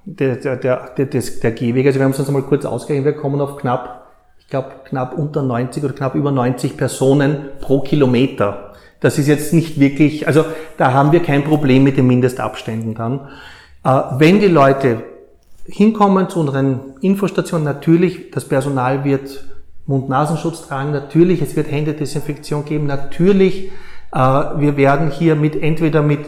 der, 0.04 0.36
der, 0.36 0.56
der, 0.56 0.90
der, 0.96 1.06
der 1.06 1.52
Gehwege. 1.52 1.88
Also 1.88 2.00
wir 2.00 2.04
haben 2.04 2.12
es 2.12 2.18
uns 2.18 2.28
einmal 2.28 2.42
kurz 2.42 2.64
ausgerechnet, 2.64 3.14
wir 3.14 3.20
kommen 3.20 3.40
auf 3.40 3.56
knapp, 3.56 4.06
ich 4.38 4.48
glaube 4.48 4.72
knapp 4.84 5.16
unter 5.16 5.42
90 5.42 5.84
oder 5.84 5.94
knapp 5.94 6.14
über 6.14 6.30
90 6.30 6.76
Personen 6.76 7.48
pro 7.60 7.80
Kilometer. 7.80 8.72
Das 9.00 9.18
ist 9.18 9.26
jetzt 9.26 9.52
nicht 9.52 9.80
wirklich, 9.80 10.26
also 10.26 10.44
da 10.76 10.92
haben 10.92 11.12
wir 11.12 11.22
kein 11.22 11.44
Problem 11.44 11.84
mit 11.84 11.96
den 11.96 12.06
Mindestabständen 12.06 12.94
dann. 12.94 13.28
Äh, 13.84 14.18
wenn 14.18 14.40
die 14.40 14.48
Leute 14.48 15.02
hinkommen 15.66 16.28
zu 16.28 16.40
unseren 16.40 16.94
Infostationen, 17.00 17.64
natürlich, 17.64 18.30
das 18.30 18.46
Personal 18.46 19.04
wird 19.04 19.44
Mund-Nasenschutz 19.86 20.68
tragen, 20.68 20.92
natürlich, 20.92 21.42
es 21.42 21.56
wird 21.56 21.70
Händedesinfektion 21.70 22.64
geben, 22.64 22.86
natürlich, 22.86 23.70
äh, 24.12 24.18
wir 24.18 24.76
werden 24.76 25.10
hier 25.10 25.34
mit, 25.36 25.60
entweder 25.60 26.02
mit 26.02 26.20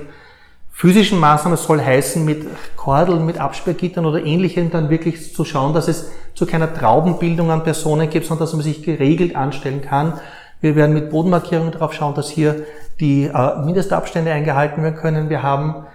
physischen 0.75 1.21
Maßnahmen, 1.21 1.57
soll 1.57 1.81
heißen, 1.81 2.25
mit 2.25 2.47
Kordeln, 2.77 3.25
mit 3.25 3.39
Absperrgittern 3.39 4.05
oder 4.05 4.23
ähnlichem, 4.23 4.71
dann 4.71 4.91
wirklich 4.91 5.33
zu 5.33 5.45
schauen, 5.45 5.73
dass 5.73 5.87
es 5.87 6.11
zu 6.35 6.47
keiner 6.47 6.75
Traubenbildung 6.75 7.51
an 7.51 7.63
Personen 7.63 8.11
gibt, 8.11 8.27
sondern 8.27 8.45
dass 8.45 8.53
man 8.53 8.63
sich 8.63 8.83
geregelt 8.83 9.37
anstellen 9.37 9.83
kann. 9.83 10.15
Wir 10.61 10.75
werden 10.75 10.93
mit 10.93 11.11
Bodenmarkierungen 11.11 11.73
darauf 11.73 11.93
schauen, 11.93 12.15
dass 12.15 12.29
hier 12.29 12.65
die 12.99 13.25
äh, 13.25 13.65
Mindestabstände 13.65 14.33
eingehalten 14.33 14.83
werden 14.83 14.97
können. 14.97 15.31
Wir 15.31 15.43
haben 15.45 15.87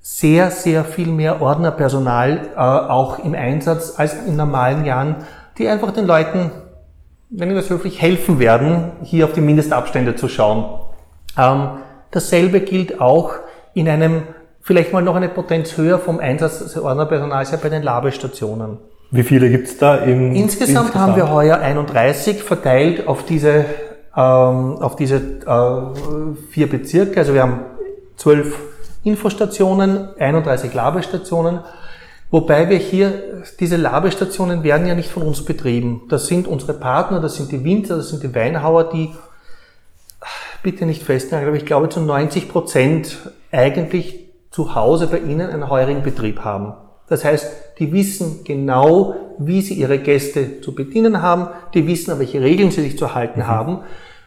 sehr, 0.00 0.50
sehr 0.50 0.84
viel 0.84 1.08
mehr 1.08 1.40
Ordnerpersonal 1.40 2.48
äh, 2.54 2.58
auch 2.58 3.20
im 3.20 3.34
Einsatz 3.34 3.94
als 3.96 4.14
in 4.26 4.36
normalen 4.36 4.84
Jahren, 4.84 5.16
die 5.58 5.68
einfach 5.68 5.92
den 5.92 6.06
Leuten, 6.06 6.50
wenn 7.30 7.50
ich 7.50 7.56
das 7.56 7.70
höflich, 7.70 8.02
helfen 8.02 8.40
werden, 8.40 8.92
hier 9.02 9.24
auf 9.24 9.32
die 9.32 9.40
Mindestabstände 9.40 10.16
zu 10.16 10.28
schauen. 10.28 10.80
Ähm, 11.38 11.78
dasselbe 12.10 12.60
gilt 12.60 13.00
auch 13.00 13.34
in 13.76 13.90
einem, 13.90 14.22
vielleicht 14.62 14.94
mal 14.94 15.02
noch 15.02 15.16
eine 15.16 15.28
Potenz 15.28 15.76
höher 15.76 15.98
vom 15.98 16.18
Einsatz 16.18 16.60
des 16.60 16.78
Ordnerpersonals 16.78 17.50
ja 17.50 17.58
bei 17.62 17.68
den 17.68 17.82
Labestationen. 17.82 18.78
Wie 19.10 19.22
viele 19.22 19.50
gibt's 19.50 19.76
da 19.76 19.96
im 19.96 20.34
insgesamt, 20.34 20.86
insgesamt 20.88 20.94
haben 20.94 21.14
wir 21.14 21.30
heuer 21.30 21.58
31 21.58 22.42
verteilt 22.42 23.06
auf 23.06 23.24
diese 23.24 23.66
ähm, 24.16 24.78
auf 24.78 24.96
diese 24.96 25.16
äh, 25.16 26.40
vier 26.50 26.70
Bezirke. 26.70 27.20
Also 27.20 27.34
wir 27.34 27.42
haben 27.42 27.60
zwölf 28.16 28.56
Infostationen, 29.04 30.08
31 30.18 30.72
Labestationen. 30.72 31.60
Wobei 32.30 32.68
wir 32.70 32.78
hier, 32.78 33.44
diese 33.60 33.76
Labestationen 33.76 34.64
werden 34.64 34.86
ja 34.86 34.94
nicht 34.94 35.10
von 35.10 35.22
uns 35.22 35.44
betrieben. 35.44 36.02
Das 36.08 36.26
sind 36.26 36.48
unsere 36.48 36.72
Partner, 36.72 37.20
das 37.20 37.36
sind 37.36 37.52
die 37.52 37.62
Winzer, 37.62 37.98
das 37.98 38.08
sind 38.08 38.22
die 38.22 38.34
Weinhauer, 38.34 38.84
die, 38.90 39.10
bitte 40.66 40.84
nicht 40.84 41.04
festnageln, 41.04 41.46
aber 41.50 41.56
ich 41.56 41.64
glaube 41.64 41.90
zu 41.90 42.00
90 42.00 42.48
Prozent 42.48 43.30
eigentlich 43.52 44.18
zu 44.50 44.74
Hause 44.74 45.06
bei 45.06 45.18
Ihnen 45.18 45.48
einen 45.48 45.70
heurigen 45.70 46.02
Betrieb 46.02 46.40
haben. 46.40 46.74
Das 47.08 47.24
heißt, 47.24 47.46
die 47.78 47.92
wissen 47.92 48.40
genau, 48.42 49.14
wie 49.38 49.62
sie 49.62 49.74
ihre 49.74 50.00
Gäste 50.00 50.60
zu 50.62 50.74
bedienen 50.74 51.22
haben, 51.22 51.46
die 51.72 51.86
wissen, 51.86 52.10
an 52.10 52.18
welche 52.18 52.40
Regeln 52.40 52.72
sie 52.72 52.82
sich 52.82 52.98
zu 52.98 53.14
halten 53.14 53.40
mhm. 53.40 53.46
haben 53.46 53.78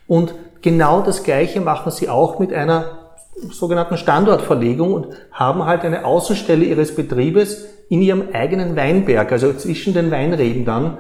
und 0.08 0.34
genau 0.62 1.02
das 1.02 1.24
Gleiche 1.24 1.60
machen 1.60 1.92
sie 1.92 2.08
auch 2.08 2.40
mit 2.40 2.54
einer 2.54 3.10
sogenannten 3.52 3.98
Standortverlegung 3.98 4.94
und 4.94 5.08
haben 5.34 5.66
halt 5.66 5.82
eine 5.82 6.06
Außenstelle 6.06 6.64
ihres 6.64 6.96
Betriebes 6.96 7.66
in 7.90 8.02
ihrem 8.02 8.30
eigenen 8.32 8.78
Weinberg, 8.78 9.30
also 9.34 9.52
zwischen 9.52 9.94
den 9.94 10.10
Weinreben 10.10 10.64
dann. 10.64 11.00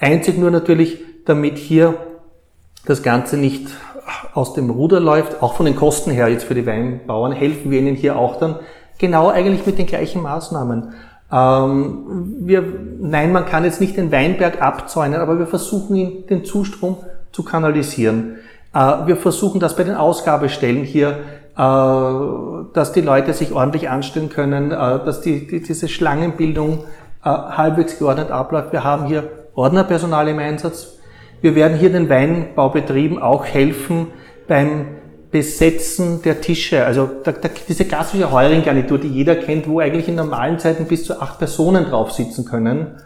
Einzig 0.00 0.36
nur 0.36 0.50
natürlich, 0.50 0.98
damit 1.26 1.58
hier 1.58 1.94
das 2.86 3.02
Ganze 3.02 3.36
nicht 3.36 3.68
aus 4.34 4.54
dem 4.54 4.70
Ruder 4.70 5.00
läuft, 5.00 5.42
auch 5.42 5.54
von 5.54 5.66
den 5.66 5.76
Kosten 5.76 6.10
her 6.10 6.28
jetzt 6.28 6.44
für 6.44 6.54
die 6.54 6.66
Weinbauern, 6.66 7.32
helfen 7.32 7.70
wir 7.70 7.78
ihnen 7.80 7.96
hier 7.96 8.16
auch 8.16 8.36
dann 8.36 8.56
genau 8.98 9.28
eigentlich 9.28 9.66
mit 9.66 9.78
den 9.78 9.86
gleichen 9.86 10.22
Maßnahmen. 10.22 10.92
Ähm, 11.32 12.36
wir, 12.40 12.64
nein, 13.00 13.32
man 13.32 13.46
kann 13.46 13.64
jetzt 13.64 13.80
nicht 13.80 13.96
den 13.96 14.10
Weinberg 14.10 14.60
abzäunen, 14.60 15.20
aber 15.20 15.38
wir 15.38 15.46
versuchen 15.46 15.96
ihn, 15.96 16.26
den 16.26 16.44
Zustrom 16.44 16.96
zu 17.32 17.44
kanalisieren. 17.44 18.36
Äh, 18.74 19.06
wir 19.06 19.16
versuchen 19.16 19.60
das 19.60 19.76
bei 19.76 19.84
den 19.84 19.94
Ausgabestellen 19.94 20.84
hier, 20.84 21.18
äh, 21.56 22.72
dass 22.72 22.92
die 22.92 23.00
Leute 23.00 23.32
sich 23.32 23.52
ordentlich 23.52 23.88
anstellen 23.88 24.28
können, 24.28 24.72
äh, 24.72 25.04
dass 25.04 25.20
die, 25.20 25.46
die, 25.46 25.62
diese 25.62 25.88
Schlangenbildung 25.88 26.84
halbwegs 27.22 27.98
geordnet 27.98 28.30
abläuft. 28.30 28.72
Wir 28.72 28.82
haben 28.82 29.04
hier 29.04 29.28
Ordnerpersonal 29.54 30.26
im 30.28 30.38
Einsatz. 30.38 30.99
Wir 31.40 31.54
werden 31.54 31.78
hier 31.78 31.90
den 31.90 32.08
Weinbaubetrieben 32.08 33.18
auch 33.18 33.44
helfen 33.44 34.08
beim 34.46 34.86
Besetzen 35.30 36.22
der 36.22 36.40
Tische. 36.40 36.84
Also 36.84 37.08
da, 37.22 37.32
da, 37.32 37.48
diese 37.68 37.84
klassische 37.84 38.32
Heuringgarnitur, 38.32 38.98
die 38.98 39.08
jeder 39.08 39.36
kennt, 39.36 39.68
wo 39.68 39.80
eigentlich 39.80 40.08
in 40.08 40.16
normalen 40.16 40.58
Zeiten 40.58 40.86
bis 40.86 41.04
zu 41.04 41.20
acht 41.20 41.38
Personen 41.38 41.84
drauf 41.86 42.12
sitzen 42.12 42.44
können. 42.44 43.00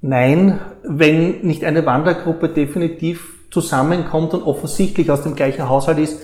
Nein, 0.00 0.60
wenn 0.84 1.40
nicht 1.40 1.64
eine 1.64 1.84
Wandergruppe 1.86 2.48
definitiv 2.48 3.34
zusammenkommt 3.50 4.34
und 4.34 4.42
offensichtlich 4.42 5.10
aus 5.10 5.22
dem 5.22 5.34
gleichen 5.34 5.68
Haushalt 5.68 5.98
ist, 5.98 6.20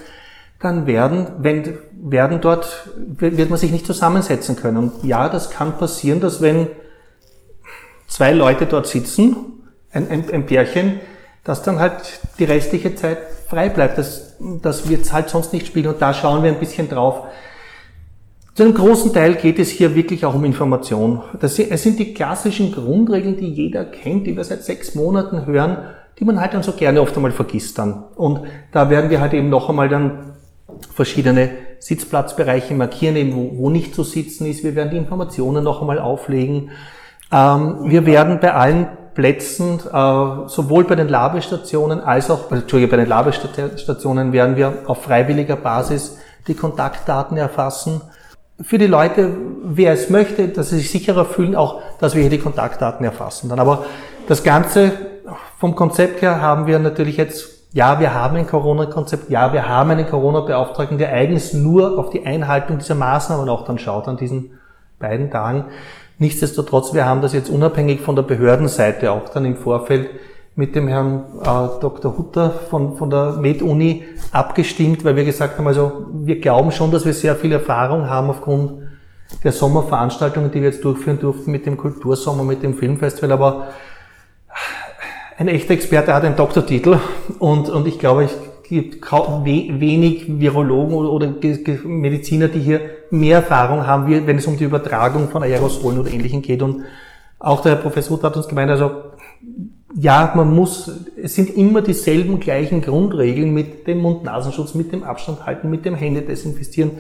dann 0.61 0.87
werden, 0.87 1.27
wenn, 1.39 1.79
werden 2.01 2.41
dort, 2.41 2.89
wird 2.97 3.51
man 3.51 3.59
sich 3.59 3.73
nicht 3.73 3.87
zusammensetzen 3.87 4.57
können. 4.57 4.77
Und 4.77 5.05
ja, 5.05 5.29
das 5.29 5.51
kann 5.51 5.79
passieren, 5.79 6.21
dass 6.21 6.41
wenn 6.41 6.69
zwei 8.07 8.33
Leute 8.33 8.67
dort 8.67 8.87
sitzen, 8.87 9.37
ein, 9.91 10.09
ein, 10.11 10.25
ein 10.33 10.47
Pärchen, 10.47 11.01
dass 11.45 11.63
dann 11.63 11.79
halt 11.79 12.21
die 12.39 12.45
restliche 12.45 12.95
Zeit 12.95 13.19
frei 13.49 13.69
bleibt. 13.69 13.99
Das, 13.99 14.37
das 14.63 14.89
wird 14.89 15.11
halt 15.13 15.29
sonst 15.29 15.53
nicht 15.53 15.67
spielen 15.67 15.89
und 15.89 16.03
da 16.03 16.13
schauen 16.15 16.43
wir 16.43 16.51
ein 16.51 16.59
bisschen 16.59 16.89
drauf. 16.89 17.27
Zu 18.55 18.63
einem 18.63 18.75
großen 18.75 19.13
Teil 19.13 19.35
geht 19.35 19.59
es 19.59 19.71
hier 19.71 19.95
wirklich 19.95 20.25
auch 20.25 20.35
um 20.35 20.45
Information. 20.45 21.23
Das 21.41 21.57
sind, 21.57 21.71
es 21.71 21.83
sind 21.83 21.99
die 21.99 22.15
klassischen 22.15 22.73
Grundregeln, 22.73 23.37
die 23.37 23.49
jeder 23.49 23.85
kennt, 23.85 24.27
die 24.27 24.37
wir 24.37 24.45
seit 24.45 24.63
sechs 24.63 24.95
Monaten 24.95 25.45
hören, 25.45 25.79
die 26.19 26.25
man 26.25 26.41
halt 26.41 26.55
dann 26.55 26.63
so 26.63 26.73
gerne 26.73 27.03
oft 27.03 27.17
einmal 27.17 27.33
vergisst 27.33 27.79
dann. 27.79 28.05
Und 28.15 28.43
da 28.71 28.91
werden 28.91 29.11
wir 29.11 29.21
halt 29.21 29.35
eben 29.35 29.51
noch 29.51 29.69
einmal 29.69 29.89
dann 29.89 30.35
verschiedene 30.95 31.51
Sitzplatzbereiche 31.81 32.75
markieren, 32.75 33.17
eben 33.17 33.35
wo, 33.35 33.59
wo 33.59 33.71
nicht 33.71 33.95
zu 33.95 34.05
sitzen 34.05 34.47
ist. 34.47 34.63
Wir 34.63 34.77
werden 34.77 34.91
die 34.91 34.99
Informationen 34.99 35.65
noch 35.65 35.81
einmal 35.81 35.99
auflegen. 35.99 36.71
Ähm, 37.33 37.79
wir 37.87 38.07
werden 38.07 38.39
bei 38.41 38.55
allen 38.55 38.87
Plätzen, 39.15 39.79
äh, 39.81 40.49
sowohl 40.49 40.85
bei 40.85 40.97
den 40.97 41.09
Labestationen 41.09 42.01
als 42.01 42.31
auch, 42.31 42.51
äh, 42.51 42.57
Entschuldige, 42.57 42.91
bei 42.91 42.97
den 42.97 43.09
Labestationen 43.09 44.33
werden 44.33 44.57
wir 44.57 44.73
auf 44.87 45.03
freiwilliger 45.03 45.57
Basis 45.57 46.19
die 46.47 46.55
Kontaktdaten 46.55 47.37
erfassen. 47.37 48.01
Für 48.61 48.79
die 48.79 48.87
Leute, 48.87 49.31
wer 49.65 49.93
es 49.93 50.11
möchte, 50.11 50.49
dass 50.49 50.71
sie 50.71 50.79
sich 50.79 50.91
sicherer 50.91 51.25
fühlen, 51.25 51.57
auch, 51.57 51.81
dass 51.99 52.15
wir 52.15 52.23
hier 52.23 52.31
die 52.31 52.39
Kontaktdaten 52.39 53.05
erfassen. 53.05 53.49
Dann 53.49 53.59
aber 53.59 53.85
das 54.29 54.43
Ganze 54.43 54.93
vom 55.59 55.75
Konzept 55.75 56.23
her 56.23 56.41
haben 56.41 56.67
wir 56.67 56.79
natürlich 56.79 57.17
jetzt, 57.17 57.49
ja, 57.73 57.99
wir 57.99 58.15
haben 58.15 58.37
ein 58.37 58.47
Corona-Konzept, 58.47 59.31
ja, 59.31 59.53
wir 59.53 59.69
haben 59.69 59.91
einen 59.91 60.07
Corona-Beauftragten, 60.07 60.99
der 60.99 61.13
eigens 61.13 61.53
nur 61.53 61.99
auf 61.99 62.11
die 62.11 62.25
Einhaltung 62.27 62.79
dieser 62.79 62.95
Maßnahmen 62.95 63.49
auch 63.49 63.65
dann 63.65 63.79
schaut 63.79 64.07
an 64.07 64.17
diesen 64.17 64.59
beiden 64.99 65.31
Tagen. 65.31 65.67
Nichtsdestotrotz, 66.19 66.95
wir 66.95 67.07
haben 67.07 67.23
das 67.23 67.33
jetzt 67.33 67.51
unabhängig 67.51 68.01
von 68.01 68.15
der 68.15 68.23
Behördenseite 68.23 69.11
auch 69.11 69.29
dann 69.31 69.45
im 69.45 69.57
Vorfeld 69.57 70.11
mit 70.57 70.77
dem 70.77 70.87
Herrn 70.87 71.25
äh, 71.41 71.81
Dr. 71.81 72.17
Hutter 72.17 72.51
von, 72.51 72.97
von 72.97 73.11
der 73.11 73.33
Med-Uni 73.33 74.05
abgestimmt, 74.31 75.05
weil 75.05 75.17
wir 75.17 75.25
gesagt 75.25 75.59
haben, 75.59 75.67
also 75.67 76.07
wir 76.13 76.41
glauben 76.41 76.71
schon, 76.71 76.93
dass 76.93 77.05
wir 77.05 77.13
sehr 77.13 77.35
viel 77.35 77.51
Erfahrung 77.53 78.09
haben 78.09 78.31
aufgrund 78.31 78.85
der 79.43 79.51
Sommerveranstaltungen, 79.51 80.53
die 80.53 80.61
wir 80.61 80.69
jetzt 80.69 80.85
durchführen 80.85 81.19
durften 81.19 81.51
mit 81.51 81.67
dem 81.67 81.77
Kultursommer, 81.77 82.45
mit 82.45 82.63
dem 82.63 82.75
Filmfestival, 82.75 83.33
aber 83.33 83.69
ein 85.37 85.49
echter 85.49 85.75
Experte 85.75 86.15
hat 86.15 86.23
einen 86.23 86.37
Doktortitel 86.37 86.99
und, 87.41 87.69
und 87.69 87.89
ich 87.89 87.99
glaube, 87.99 88.25
es 88.25 88.39
gibt 88.65 89.01
wenig 89.45 90.41
Virologen 90.41 90.95
oder 90.95 91.33
Mediziner, 91.85 92.49
die 92.49 92.61
hier 92.61 92.81
mehr 93.11 93.37
Erfahrung 93.37 93.87
haben, 93.87 94.27
wenn 94.27 94.39
es 94.39 94.47
um 94.47 94.57
die 94.57 94.65
Übertragung 94.65 95.29
von 95.29 95.43
Aerosolen 95.43 96.01
oder 96.01 96.11
Ähnlichem 96.11 96.43
geht. 96.43 96.63
Und 96.63 96.83
auch 97.39 97.61
der 97.61 97.73
Herr 97.73 97.83
Professor 97.83 98.21
hat 98.23 98.37
uns 98.37 98.49
gemeint, 98.49 98.71
also 98.71 98.91
ja, 99.97 100.33
man 100.35 100.53
muss, 100.53 100.91
es 101.23 101.35
sind 101.35 101.57
immer 101.57 101.81
dieselben 101.81 102.41
gleichen 102.41 102.81
Grundregeln 102.81 103.55
mit 103.55 103.87
dem 103.87 103.99
Mund-Nasenschutz, 103.99 104.75
mit 104.75 104.93
dem 104.93 105.05
Abstand 105.05 105.47
halten, 105.47 105.71
mit 105.71 105.85
dem 105.85 105.95
Hände 105.95 106.23
desinfizieren. 106.23 106.93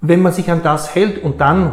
Wenn 0.00 0.22
man 0.22 0.32
sich 0.32 0.50
an 0.50 0.62
das 0.62 0.94
hält 0.94 1.22
und 1.22 1.40
dann 1.40 1.72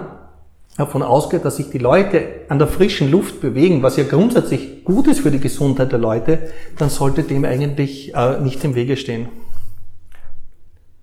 davon 0.77 1.01
ausgeht, 1.01 1.43
dass 1.43 1.57
sich 1.57 1.69
die 1.69 1.79
Leute 1.79 2.23
an 2.49 2.59
der 2.59 2.67
frischen 2.67 3.11
Luft 3.11 3.41
bewegen, 3.41 3.81
was 3.81 3.97
ja 3.97 4.03
grundsätzlich 4.03 4.85
gut 4.85 5.07
ist 5.07 5.21
für 5.21 5.31
die 5.31 5.39
Gesundheit 5.39 5.91
der 5.91 5.99
Leute, 5.99 6.39
dann 6.77 6.89
sollte 6.89 7.23
dem 7.23 7.43
eigentlich 7.45 8.13
äh, 8.15 8.39
nicht 8.39 8.63
im 8.63 8.75
Wege 8.75 8.95
stehen. 8.95 9.27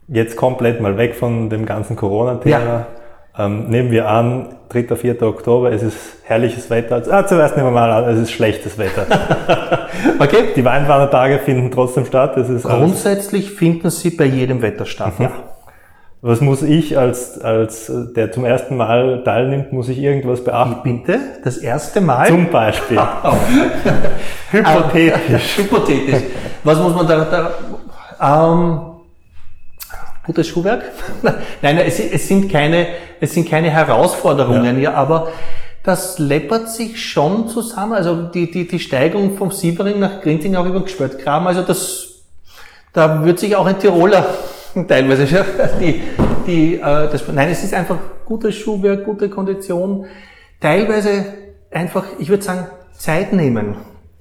Jetzt 0.07 0.37
komplett 0.37 0.81
mal 0.81 0.97
weg 0.97 1.15
von 1.15 1.51
dem 1.51 1.67
ganzen 1.67 1.97
Corona-Thema. 1.97 2.59
Ja. 2.59 2.87
Ähm, 3.37 3.69
nehmen 3.69 3.91
wir 3.91 4.09
an, 4.09 4.55
3. 4.69 4.95
4. 4.95 5.21
Oktober, 5.23 5.73
es 5.73 5.83
ist 5.83 5.99
herrliches 6.23 6.71
Wetter. 6.71 7.03
Ah, 7.11 7.27
zuerst 7.27 7.57
nehmen 7.57 7.69
wir 7.69 7.73
mal 7.73 7.91
an, 7.91 8.15
es 8.15 8.21
ist 8.21 8.31
schlechtes 8.31 8.79
Wetter. 8.79 9.07
okay. 10.21 10.51
Die 10.55 10.65
Weinwandertage 10.65 11.41
finden 11.41 11.73
trotzdem 11.73 12.07
statt. 12.07 12.37
Das 12.37 12.49
ist 12.49 12.63
Grundsätzlich 12.63 13.51
finden 13.51 13.91
sie 13.91 14.11
bei 14.11 14.27
jedem 14.27 14.63
Wetter 14.63 14.87
statt, 14.87 15.15
ja. 15.19 15.33
Was 16.27 16.41
muss 16.41 16.63
ich 16.63 16.97
als, 16.97 17.39
als 17.43 17.93
der 18.17 18.33
zum 18.33 18.47
ersten 18.47 18.79
Mal 18.79 19.23
teilnimmt, 19.25 19.75
muss 19.75 19.91
ich 19.91 19.99
irgendwas 19.99 20.43
beachten? 20.43 20.83
Bitte? 20.83 21.21
Das 21.45 21.59
erste 21.59 22.01
Mal? 22.01 22.29
Zum 22.29 22.51
Beispiel. 22.51 22.99
Hypothetisch. 24.51 25.59
Hypothetisch. 25.59 26.23
Was 26.63 26.79
muss 26.79 26.95
man 26.95 27.07
da, 27.07 27.51
da 28.19 28.55
ähm, 28.55 28.81
gutes 30.25 30.49
Schuhwerk? 30.49 30.85
Nein, 31.61 31.77
es, 31.77 32.01
es, 32.01 32.27
sind 32.27 32.51
keine, 32.51 32.87
es 33.21 33.35
sind 33.35 33.47
keine 33.47 33.69
Herausforderungen, 33.69 34.77
ja, 34.77 34.93
ja 34.93 34.95
aber 34.95 35.29
das 35.83 36.19
läppert 36.19 36.71
sich 36.71 37.05
schon 37.05 37.49
zusammen. 37.49 37.93
Also 37.93 38.23
die, 38.29 38.51
die, 38.51 38.67
die 38.67 38.79
Steigung 38.79 39.37
vom 39.37 39.51
Siebering 39.51 39.99
nach 39.99 40.23
Grinting 40.23 40.57
auch 40.57 40.65
über 40.65 40.81
Gespöttgraben, 40.81 41.47
also 41.49 41.61
das, 41.61 42.23
da 42.95 43.27
wird 43.27 43.39
sich 43.39 43.55
auch 43.57 43.67
ein 43.67 43.79
Tiroler 43.79 44.25
teilweise 44.89 45.27
schon. 45.27 45.45
Die, 45.81 46.03
die, 46.47 46.75
äh, 46.75 46.81
das, 46.81 47.27
nein, 47.29 47.49
es 47.49 47.65
ist 47.65 47.73
einfach 47.73 47.99
gutes 48.27 48.55
Schuhwerk, 48.55 49.05
gute 49.05 49.31
Kondition. 49.31 50.07
Teilweise 50.61 51.25
einfach, 51.71 52.05
ich 52.19 52.29
würde 52.29 52.43
sagen, 52.43 52.67
Zeit 52.93 53.33
nehmen. 53.33 53.77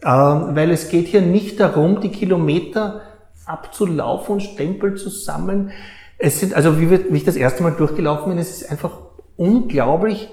Ähm, 0.06 0.56
weil 0.56 0.72
es 0.72 0.90
geht 0.90 1.08
hier 1.08 1.22
nicht 1.22 1.60
darum, 1.60 2.02
die 2.02 2.10
Kilometer 2.10 3.02
abzulaufen 3.46 4.36
und 4.36 4.42
Stempel 4.42 4.96
zu 4.96 5.10
sammeln. 5.10 5.72
Es 6.18 6.40
sind, 6.40 6.54
also 6.54 6.80
wie, 6.80 6.90
wir, 6.90 7.12
wie 7.12 7.18
ich 7.18 7.24
das 7.24 7.36
erste 7.36 7.64
Mal 7.64 7.72
durchgelaufen 7.72 8.32
bin, 8.32 8.38
es 8.38 8.62
ist 8.62 8.72
einfach 8.72 8.92
unglaublich, 9.36 10.30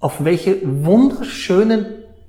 auf 0.00 0.24
welche 0.24 0.60
wunderschönen 0.64 1.86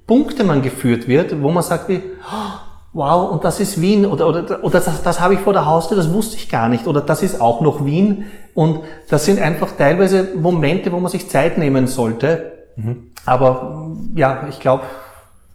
Punkte 0.08 0.43
man 0.43 0.62
geführt 0.62 1.08
wird, 1.08 1.39
wo 1.41 1.51
man 1.51 1.62
sagt 1.62 1.89
wie, 1.89 2.01
oh, 2.23 2.68
wow, 2.93 3.32
und 3.32 3.43
das 3.43 3.60
ist 3.60 3.82
Wien 3.82 4.06
oder, 4.06 4.28
oder, 4.28 4.63
oder 4.63 4.80
das, 4.80 5.04
das 5.04 5.19
habe 5.19 5.36
ich 5.36 5.39
vor 5.39 5.54
der 5.54 5.65
Haustür, 5.65 5.95
das 5.95 6.12
wusste 6.12 6.38
ich 6.38 6.49
gar 6.49 6.69
nicht 6.69 6.88
oder 6.88 7.02
das 7.02 7.23
ist 7.23 7.39
auch 7.39 7.62
noch 7.62 7.86
Wien 7.86 8.25
und 8.54 8.82
das 9.10 9.25
sind 9.25 9.39
einfach 9.39 9.71
teilweise 9.78 10.30
Momente, 10.36 10.91
wo 10.91 10.99
man 10.99 11.12
sich 11.12 11.30
Zeit 11.30 11.58
nehmen 11.58 11.88
sollte. 11.88 12.52
Mhm. 12.75 13.12
Aber 13.25 13.91
ja, 14.15 14.47
ich 14.49 14.60
glaube, 14.60 14.84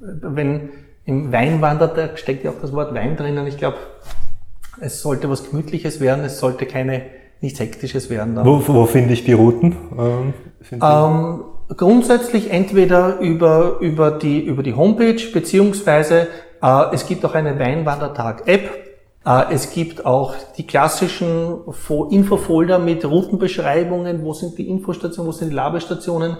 wenn 0.00 0.70
im 1.04 1.32
Wein 1.32 1.60
wandert, 1.60 1.98
da 1.98 2.16
steckt 2.16 2.44
ja 2.44 2.50
auch 2.50 2.60
das 2.60 2.72
Wort 2.72 2.94
Wein 2.94 3.16
drinnen. 3.16 3.46
Ich 3.46 3.58
glaube, 3.58 3.76
es 4.80 5.02
sollte 5.02 5.28
was 5.28 5.50
Gemütliches 5.50 6.00
werden, 6.00 6.24
es 6.24 6.38
sollte 6.38 6.66
keine 6.66 7.02
nichts 7.40 7.60
Hektisches 7.60 8.10
werden. 8.10 8.36
Wo, 8.42 8.62
wo 8.66 8.86
finde 8.86 9.12
ich 9.12 9.24
die 9.24 9.34
Routen? 9.34 9.76
Ähm, 9.98 10.34
ähm, 10.80 11.44
grundsätzlich 11.68 12.50
entweder 12.50 13.18
über, 13.18 13.78
über, 13.80 14.10
die, 14.10 14.40
über 14.40 14.62
die 14.62 14.74
Homepage 14.74 15.20
beziehungsweise 15.32 16.28
äh, 16.62 16.94
es 16.94 17.06
gibt 17.06 17.24
auch 17.24 17.34
eine 17.34 17.58
Weinwandertag-App. 17.58 18.70
Äh, 19.26 19.52
es 19.52 19.70
gibt 19.70 20.04
auch 20.04 20.34
die 20.56 20.66
klassischen 20.66 21.58
Infofolder 22.10 22.78
mit 22.78 23.04
Routenbeschreibungen, 23.04 24.22
wo 24.22 24.32
sind 24.32 24.58
die 24.58 24.68
Infostationen, 24.68 25.28
wo 25.28 25.32
sind 25.32 25.50
die 25.50 25.54
Labestationen. 25.54 26.36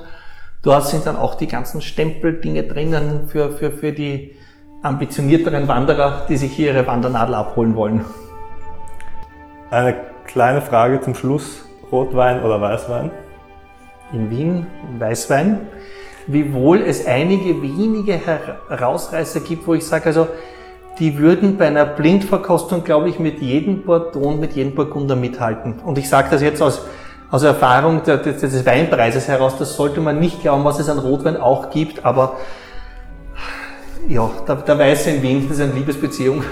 Dort 0.63 0.87
sind 0.87 1.07
dann 1.07 1.17
auch 1.17 1.35
die 1.35 1.47
ganzen 1.47 1.83
Stempeldinge 1.83 2.65
drinnen 2.65 3.29
für, 3.29 3.51
für, 3.51 3.71
für 3.71 3.93
die 3.93 4.35
ambitionierteren 4.83 5.69
Wanderer, 5.69 6.27
die 6.29 6.37
sich 6.37 6.53
hier 6.53 6.73
ihre 6.73 6.87
Wandernadel 6.87 7.35
abholen 7.35 7.75
wollen. 7.75 8.05
Eine 9.71 9.97
kleine 10.27 10.61
Frage 10.61 11.01
zum 11.01 11.15
Schluss. 11.15 11.63
Rotwein 11.91 12.43
oder 12.43 12.61
Weißwein? 12.61 13.11
In 14.13 14.31
Wien 14.31 14.67
Weißwein 14.99 15.61
wiewohl 16.27 16.83
es 16.83 17.07
einige 17.07 17.61
wenige 17.63 18.15
Herausreißer 18.15 19.41
gibt, 19.41 19.67
wo 19.67 19.75
ich 19.75 19.87
sage, 19.87 20.07
also 20.07 20.29
die 20.99 21.19
würden 21.19 21.57
bei 21.57 21.67
einer 21.67 21.85
Blindverkostung, 21.85 22.85
glaube 22.85 23.09
ich, 23.09 23.19
mit 23.19 23.41
jedem 23.41 23.81
und 23.81 24.41
mit 24.41 24.53
jedem 24.53 24.75
Burgunder 24.75 25.17
mithalten. 25.17 25.81
Und 25.85 25.99
ich 25.99 26.09
sage 26.09 26.29
das 26.31 26.41
jetzt 26.41 26.63
aus, 26.63 26.83
aus 27.31 27.43
Erfahrung 27.43 28.03
des 28.05 28.65
Weinpreises 28.65 29.29
heraus, 29.29 29.57
das 29.59 29.77
sollte 29.77 30.01
man 30.01 30.21
nicht 30.21 30.41
glauben, 30.41 30.65
was 30.65 30.79
es 30.79 30.89
an 30.89 30.99
Rotwein 30.99 31.37
auch 31.37 31.71
gibt, 31.71 32.05
aber 32.05 32.37
ja, 34.09 34.31
der, 34.47 34.57
der 34.57 34.79
Weiße 34.79 35.11
in 35.11 35.23
Wien, 35.23 35.49
das 35.49 35.59
ist 35.59 35.63
eine 35.65 35.73
Liebesbeziehung. 35.73 36.45